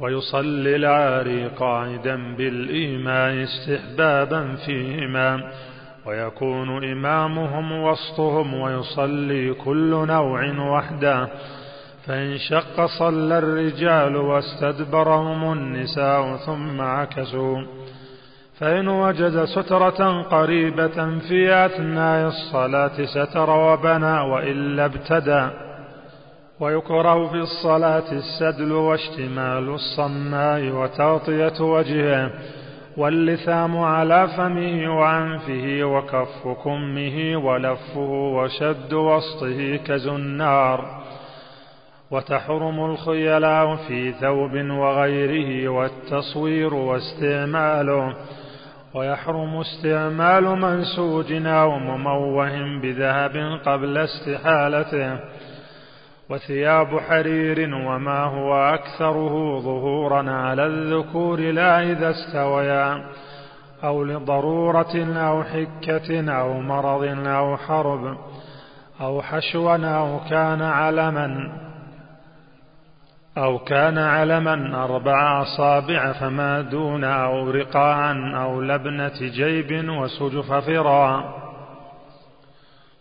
[0.00, 5.52] ويصلي العاري قاعدا بالإيمان استحبابا فيهما.
[6.06, 11.28] ويكون إمامهم وسطهم ويصلي كل نوع وحده.
[12.10, 17.58] فإن شق صلى الرجال واستدبرهم النساء ثم عكسوا.
[18.58, 25.48] فإن وجد سترة قريبة في أثناء الصلاة ستر وبنى وإلا ابتدى.
[26.60, 32.30] ويكره في الصلاة السدل واشتمال الصماء وتغطية وجهه
[32.96, 40.99] واللثام على فمه وأنفه وكف كمه ولفه وشد وسطه كزنار.
[42.10, 48.14] وتحرم الخيلاء في ثوب وغيره والتصوير واستعماله
[48.94, 55.20] ويحرم استعمال منسوج أو مموه بذهب قبل استحالته.
[56.30, 63.04] وثياب حرير وما هو أكثره ظهورا على الذكور لا إذا استويا
[63.84, 68.16] أو لضرورة أو حكة أو مرض أو حرب
[69.00, 71.69] أو حشوا أو كان علما.
[73.38, 81.40] أو كان علما أربع أصابع فما دون أو رقاعا أو لبنة جيب وسجف فراء.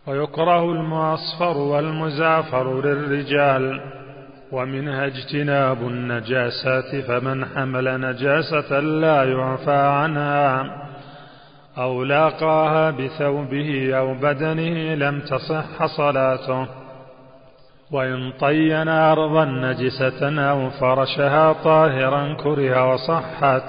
[0.07, 3.81] ويكره المعصفر والمزعفر للرجال.
[4.51, 10.85] ومنها اجتناب النجاسات فمن حمل نجاسة لا يعفى عنها.
[11.77, 16.78] أو لاقاها بثوبه أو بدنه لم تصح صلاته.
[17.91, 23.63] وإن طين أرضا نجسة أو فرشها طاهرا كره وصحت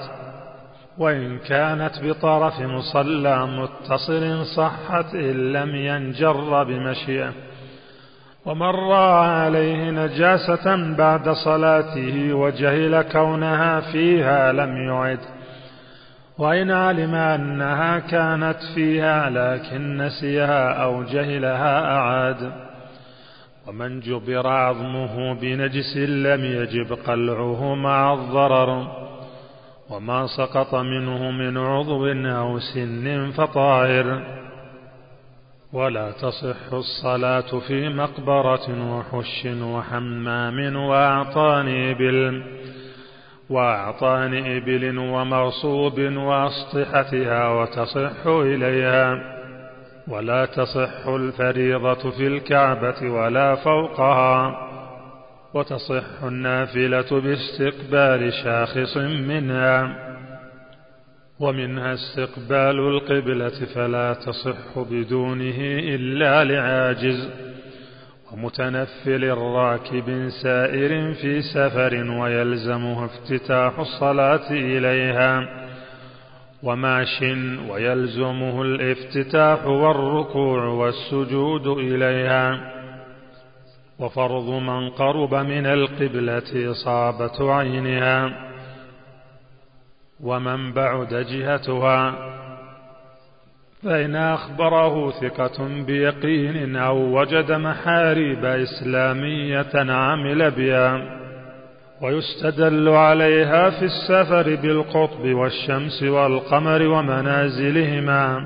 [0.97, 7.31] وإن كانت بطرف مصلى متصل صحت إن لم ينجر بمشيئة.
[8.45, 15.19] ومن رأى عليه نجاسة بعد صلاته وجهل كونها فيها لم يعد.
[16.37, 22.51] وإن علم أنها كانت فيها لكن نسيها أو جهلها أعاد.
[23.67, 28.87] ومن جبر عظمه بنجس لم يجب قلعه مع الضرر.
[29.89, 34.21] وما سقط منه من عضو أو سن فطاهر.
[35.73, 42.43] ولا تصح الصلاة في مقبرة وحش وحمام وأعطان إبل
[43.49, 49.40] وأعطان إبل ومغصوب وأسطحتها وتصح إليها.
[50.07, 54.67] ولا تصح الفريضة في الكعبة ولا فوقها
[55.53, 59.95] وتصح النافلة باستقبال شاخص منها
[61.39, 65.57] ومنها استقبال القبلة فلا تصح بدونه
[65.95, 67.29] إلا لعاجز
[68.31, 75.61] ومتنفل راكب سائر في سفر ويلزمه افتتاح الصلاة إليها.
[76.63, 77.21] وماش
[77.69, 82.71] ويلزمه الافتتاح والركوع والسجود إليها.
[83.99, 88.51] وفرض من قرب من القبلة إصابة عينها.
[90.23, 92.31] ومن بعد جهتها.
[93.83, 101.20] فإن أخبره ثقة بيقين أو وجد محاريب إسلامية عمل بها.
[102.01, 108.45] ويستدل عليها في السفر بالقطب والشمس والقمر ومنازلهما.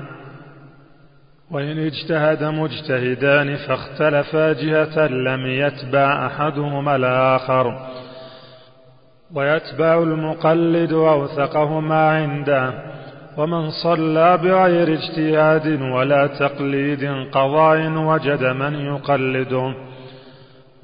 [1.50, 7.78] وإن اجتهد مجتهدان فاختلفا جهة لم يتبع أحدهما الآخر.
[9.34, 12.72] ويتبع المقلد أوثقهما عنده.
[13.38, 19.74] ومن صلى بغير اجتهاد ولا تقليد قضاء وجد من يقلده.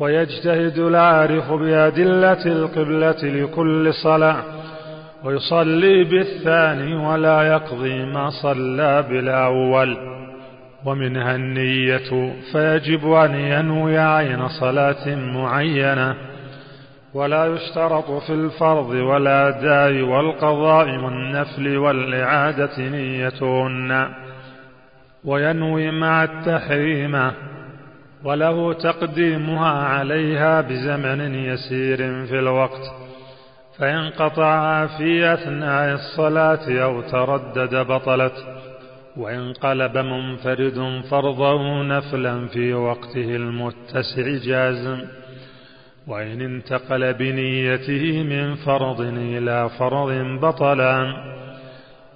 [0.03, 4.37] ويجتهد العارف بأدلة القبلة لكل صلاة
[5.25, 9.97] ويصلي بالثاني ولا يقضي ما صلى بالأول.
[10.85, 16.15] ومنها النية فيجب أن ينوي عين صلاة معينة
[17.15, 24.09] ولا يشترط في الفرض والأداء والقضاء والنفل والإعادة نيتهن.
[25.25, 27.33] وينوي مع التحريم
[28.25, 32.83] وله تقديمها عليها بزمن يسير في الوقت
[33.79, 38.35] فإن قطعها في أثناء الصلاة أو تردد بطلت
[39.17, 44.99] وإن قلب منفرد فرضه نفلا في وقته المتسع جازم
[46.07, 51.15] وإن انتقل بنيته من فرض إلى فرض بطلا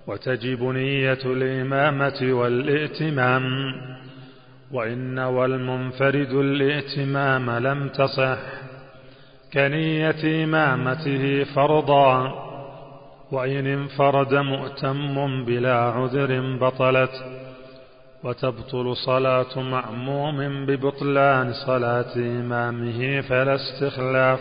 [0.07, 3.43] وتجب نية الإمامة والائتمام.
[4.73, 8.39] وإن والمنفرد الائتمام لم تصح
[9.53, 12.33] كنية إمامته فرضا
[13.33, 17.11] وإن انفرد مؤتم بلا عذر بطلت
[18.25, 24.41] وتبطل صلاة معموم ببطلان صلاة إمامه فلا استخلاف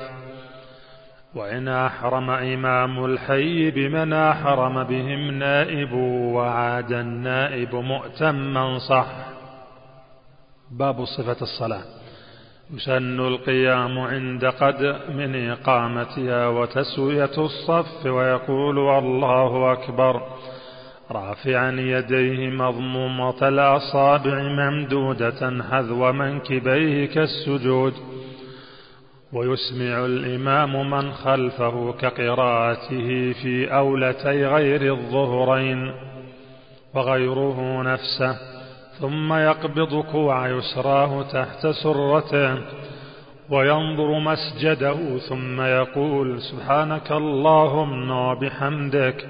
[1.35, 5.93] وإن أحرم إمام الحي بمن أحرم بهم نائب
[6.33, 9.34] وعاد النائب مؤتما صح.
[10.71, 11.83] باب صفة الصلاة.
[12.73, 20.21] يسن القيام عند قد من إقامتها وتسوية الصف ويقول الله أكبر.
[21.11, 27.93] رافعا يديه مضمومة الأصابع ممدودة حذو منكبيه كالسجود.
[29.33, 35.93] ويسمع الإمام من خلفه كقراءته في أولتي غير الظهرين.
[36.93, 38.54] وغيره نفسه.
[38.99, 42.57] ثم يقبض كوع يسراه تحت سرته
[43.49, 49.27] وينظر مسجده ثم يقول سبحانك اللهم وبحمدك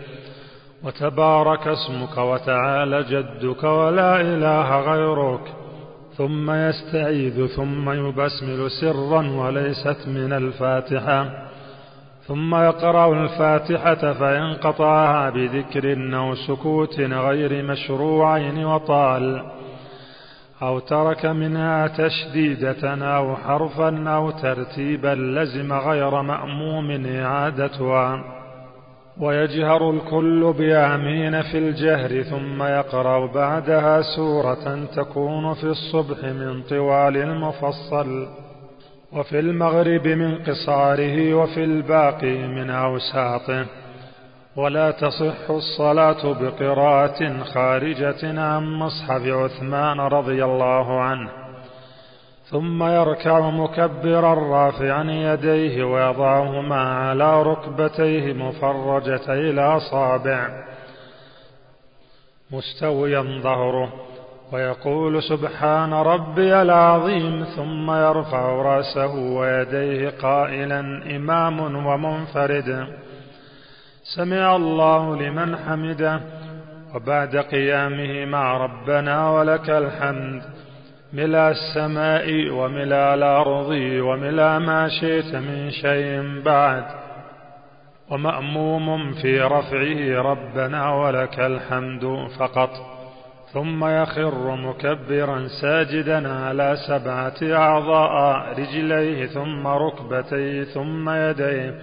[0.83, 5.53] وتبارك اسمك وتعالى جدك ولا إله غيرك.
[6.17, 11.44] ثم يستعيذ ثم يبسمل سرا وليست من الفاتحة.
[12.27, 19.43] ثم يقرأ الفاتحة فإن قطعها بذكر أو سكوت غير مشروعين وطال
[20.61, 28.23] أو ترك منها تشديدة أو حرفا أو ترتيبا لزم غير مأموم إعادتها.
[29.21, 38.27] ويجهر الكل بآمين في الجهر ثم يقرأ بعدها سورة تكون في الصبح من طوال المفصل.
[39.15, 43.65] وفي المغرب من قصاره وفي الباقي من أوساطه.
[44.55, 51.29] ولا تصح الصلاة بقراءة خارجة عن مصحف عثمان رضي الله عنه.
[52.45, 60.49] ثم يركع مكبرا رافعا يديه ويضعهما على ركبتيه مفرجتي الأصابع
[62.51, 64.04] مستويا ظهره.
[64.51, 70.79] ويقول سبحان ربي العظيم ثم يرفع رأسه ويديه قائلا
[71.15, 72.87] إمام ومنفرد.
[74.15, 76.21] سمع الله لمن حمده
[76.95, 80.41] وبعد قيامه مع ربنا ولك الحمد.
[81.13, 83.69] ملا السماء وملا الأرض
[83.99, 86.83] وملا ما شئت من شيء بعد.
[88.11, 92.94] ومأموم في رفعه ربنا ولك الحمد فقط.
[93.55, 101.75] ثم يخر مكبرا ساجدا على سبعة أعضاء رجليه ثم ركبتيه ثم يديه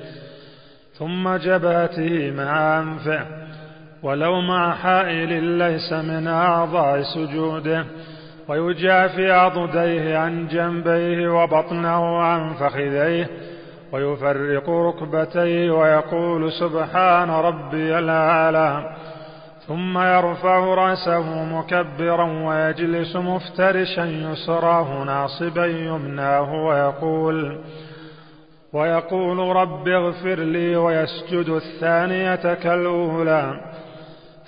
[0.98, 3.26] ثم جبهته مع أنفه.
[4.02, 7.84] ولو مع حائل ليس من أعضاء سجوده.
[8.48, 13.28] ويجافي عضديه عن جنبيه وبطنه عن فخذيه.
[13.92, 18.96] ويفرق ركبتيه ويقول سبحان ربي الأعلى.
[19.68, 27.60] ثم يرفع رأسه مكبرا ويجلس مفترشا يسراه ناصبا يمناه ويقول
[28.72, 33.60] ويقول رب اغفر لي ويسجد الثانية كالأولى.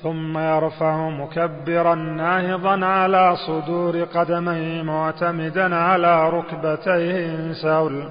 [0.02, 8.08] ثم يرفع مكبرا ناهضا على صدور قدميه معتمدا على ركبتيه سول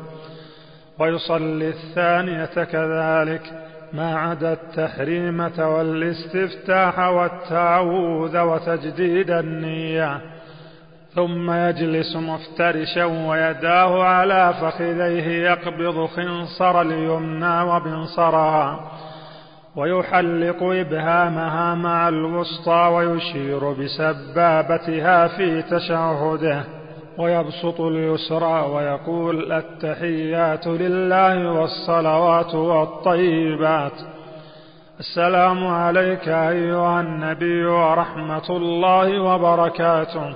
[0.99, 3.72] ويصلي الثانية كذلك.
[3.93, 10.21] ما عدا التحريمة والاستفتاح والتعوذ وتجديد النية.
[11.15, 18.91] ثم يجلس مفترشا ويداه على فخذيه يقبض خنصر اليمنى وبنصرها
[19.75, 26.63] ويحلق إبهامها مع الوسطى ويشير بسبابتها في تشهده.
[27.17, 33.93] ويبسط اليسرى ويقول التحيات لله والصلوات والطيبات.
[34.99, 40.33] السلام عليك أيها النبي ورحمة الله وبركاته.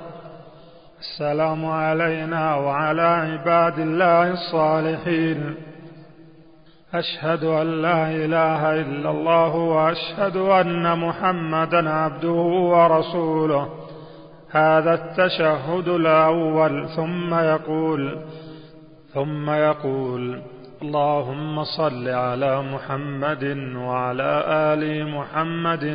[0.99, 5.55] السلام علينا وعلى عباد الله الصالحين.
[6.93, 12.41] أشهد أن لا إله إلا الله وأشهد أن محمدا عبده
[12.73, 13.69] ورسوله.
[14.51, 16.89] هذا التشهد الأول.
[16.95, 18.17] ثم يقول
[19.13, 20.41] ثم يقول
[20.81, 25.85] اللهم صل على محمد وعلى آل محمد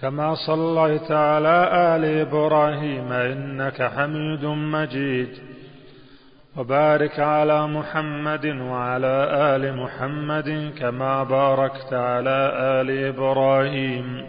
[0.00, 5.28] كما صليت على آل إبراهيم إنك حميد مجيد.
[6.56, 14.24] وبارك على محمد وعلى آل محمد كما باركت على آل إبراهيم.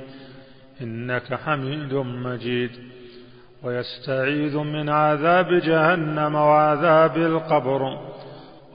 [0.84, 2.72] إنك حميد مجيد.
[3.64, 8.00] ويستعيذ من عذاب جهنم وعذاب القبر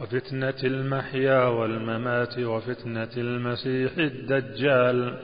[0.01, 5.19] وفتنة المحيا والممات وفتنة المسيح الدجال.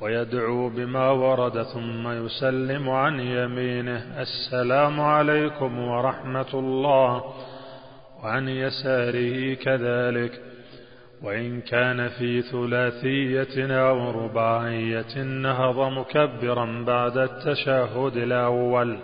[0.00, 4.20] ويدعو بما ورد ثم يسلم عن يمينه.
[4.20, 7.34] السلام عليكم ورحمة الله.
[8.22, 10.51] وعن يساره كذلك.
[11.22, 18.98] وإن كان في ثلاثية أو رباعية نهض مكبرا بعد التشهد الأول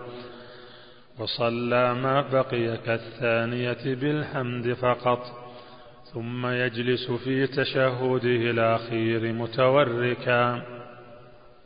[1.19, 5.21] وصلى ما بقي كالثانية بالحمد فقط
[6.14, 10.62] ثم يجلس في تشهده الأخير متوركا.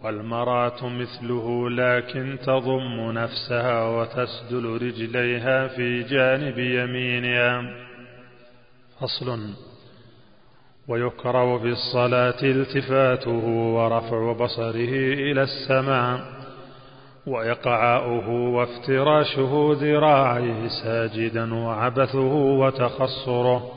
[0.04, 7.74] والمرأة مثله لكن تضم نفسها وتسدل رجليها في جانب يمينها.
[9.00, 9.54] فصل
[10.88, 14.88] ويكره في الصلاة التفاته ورفع بصره
[15.30, 16.20] إلى السماء
[17.26, 23.70] وإقعاؤه وافتراشه ذراعيه ساجدا وعبثه وتخصره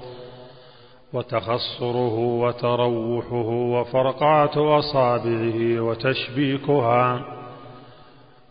[1.13, 7.25] وتخصره وتروحه وفرقعة أصابعه وتشبيكها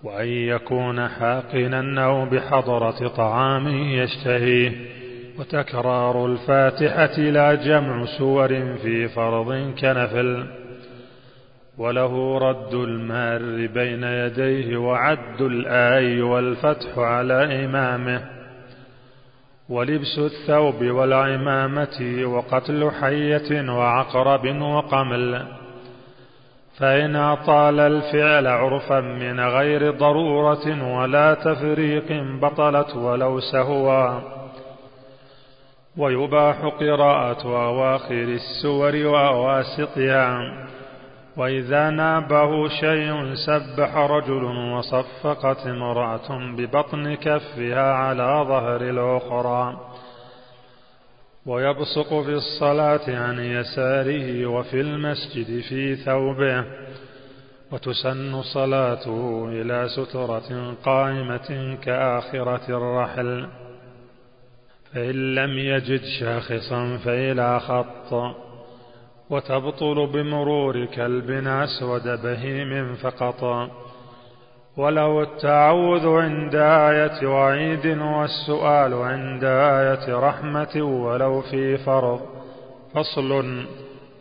[0.04, 4.93] وأن يكون حاقنا أو بحضرة طعام يشتهيه.
[5.38, 8.48] وتكرار الفاتحة لا جمع سور
[8.82, 10.46] في فرض كنفل
[11.78, 18.20] وله رد المار بين يديه وعد الآي والفتح على إمامه
[19.68, 25.42] ولبس الثوب والعمامة وقتل حية وعقرب وقمل
[26.78, 34.20] فإن أطال الفعل عرفا من غير ضرورة ولا تفريق بطلت ولو سهوا.
[35.96, 40.38] ويباح قراءة أواخر السور وأواسطها.
[41.36, 49.76] وإذا نابه شيء سبح رجل وصفقت امرأة ببطن كفها على ظهر الأخرى.
[51.46, 56.64] ويبصق في الصلاة عن يساره وفي المسجد في ثوبه.
[57.72, 63.48] وتسن صلاته إلى سترة قائمة كآخرة الرحل.
[64.94, 68.34] فإن لم يجد شاخصا فإلى خط
[69.30, 73.70] وتبطل بمرور كلب أسود بهيم فقط.
[74.76, 82.20] ولو التعوذ عند آية وعيد والسؤال عند آية رحمة ولو في فرض
[82.94, 83.64] فصل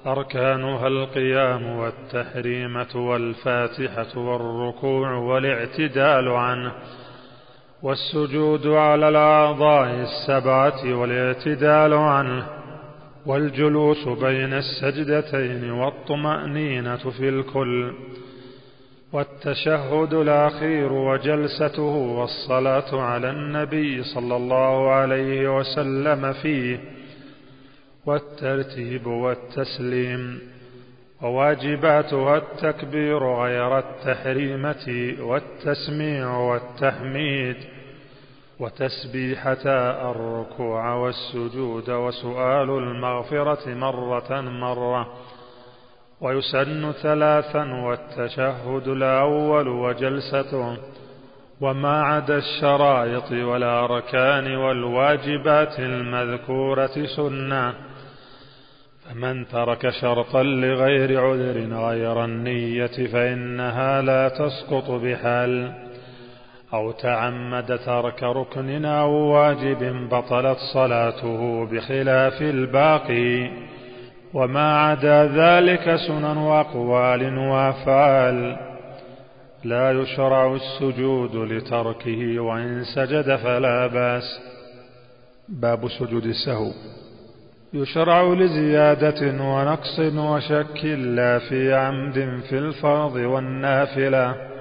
[0.08, 6.72] أركانها القيام والتحريمة والفاتحة والركوع والاعتدال عنه.
[7.84, 12.48] والسجود على الأعضاء السبعة والاعتدال عنه
[13.26, 17.94] والجلوس بين السجدتين والطمأنينة في الكل
[19.14, 21.82] والتشهد الأخير وجلسته
[22.18, 26.80] والصلاة على النبي صلى الله عليه وسلم فيه
[28.06, 30.40] والترتيب والتسليم
[31.22, 37.56] وواجباتها التكبير غير التحريمة والتسميع والتحميد.
[38.64, 39.66] وتسبيحة
[40.12, 45.14] الركوع والسجود وسؤال المغفرة مرة مرة
[46.22, 50.78] ويسن ثلاثا والتشهد الأول وجلسته
[51.62, 57.74] وما عدا الشرائط والأركان والواجبات المذكورة سنة
[59.06, 65.74] فمن ترك شرطا لغير عذر غير النية فإنها لا تسقط بحال.
[66.74, 73.50] أو تعمد ترك ركن أو واجب بطلت صلاته بخلاف الباقي
[74.34, 78.58] وما عدا ذلك سنن وأقوال وأفعال.
[79.64, 84.40] لا يشرع السجود لتركه وإن سجد فلا بأس.
[85.50, 86.72] باب سجود السهو.
[87.74, 94.53] يشرع لزيادة ونقص وشك لا في عمد في الفرض والنافلة.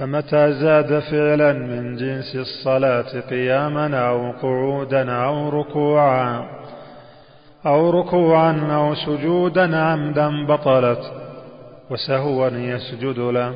[0.00, 6.46] فمتى زاد فعلا من جنس الصلاة قياما أو قعودا أو ركوعا
[7.66, 11.12] أو ركوعا أو سجودا عمدا بطلت
[11.90, 13.54] وسهوا يسجد له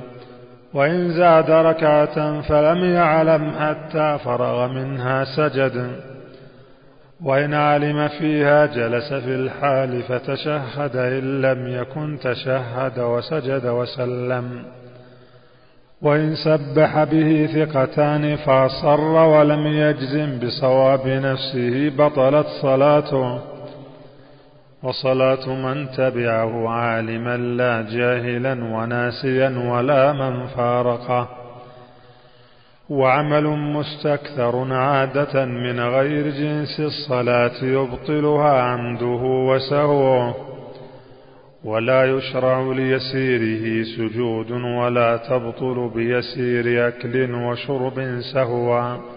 [0.74, 5.90] وإن زاد ركعة فلم يعلم حتى فرغ منها سجد
[7.22, 14.64] وإن علم فيها جلس في الحال فتشهد إن لم يكن تشهد وسجد وسلم
[16.03, 23.38] وإن سبح به ثقتان فأصر ولم يجزم بصواب نفسه بطلت صلاته.
[24.82, 31.28] وصلاة من تبعه عالما لا جاهلا وناسيا ولا من فارقه.
[32.90, 40.54] وعمل مستكثر عادة من غير جنس الصلاة يبطلها عمده وسهوه.
[41.65, 49.14] ولا يشرع ليسيره سجود ولا تبطل بيسير أكل وشرب سهوا.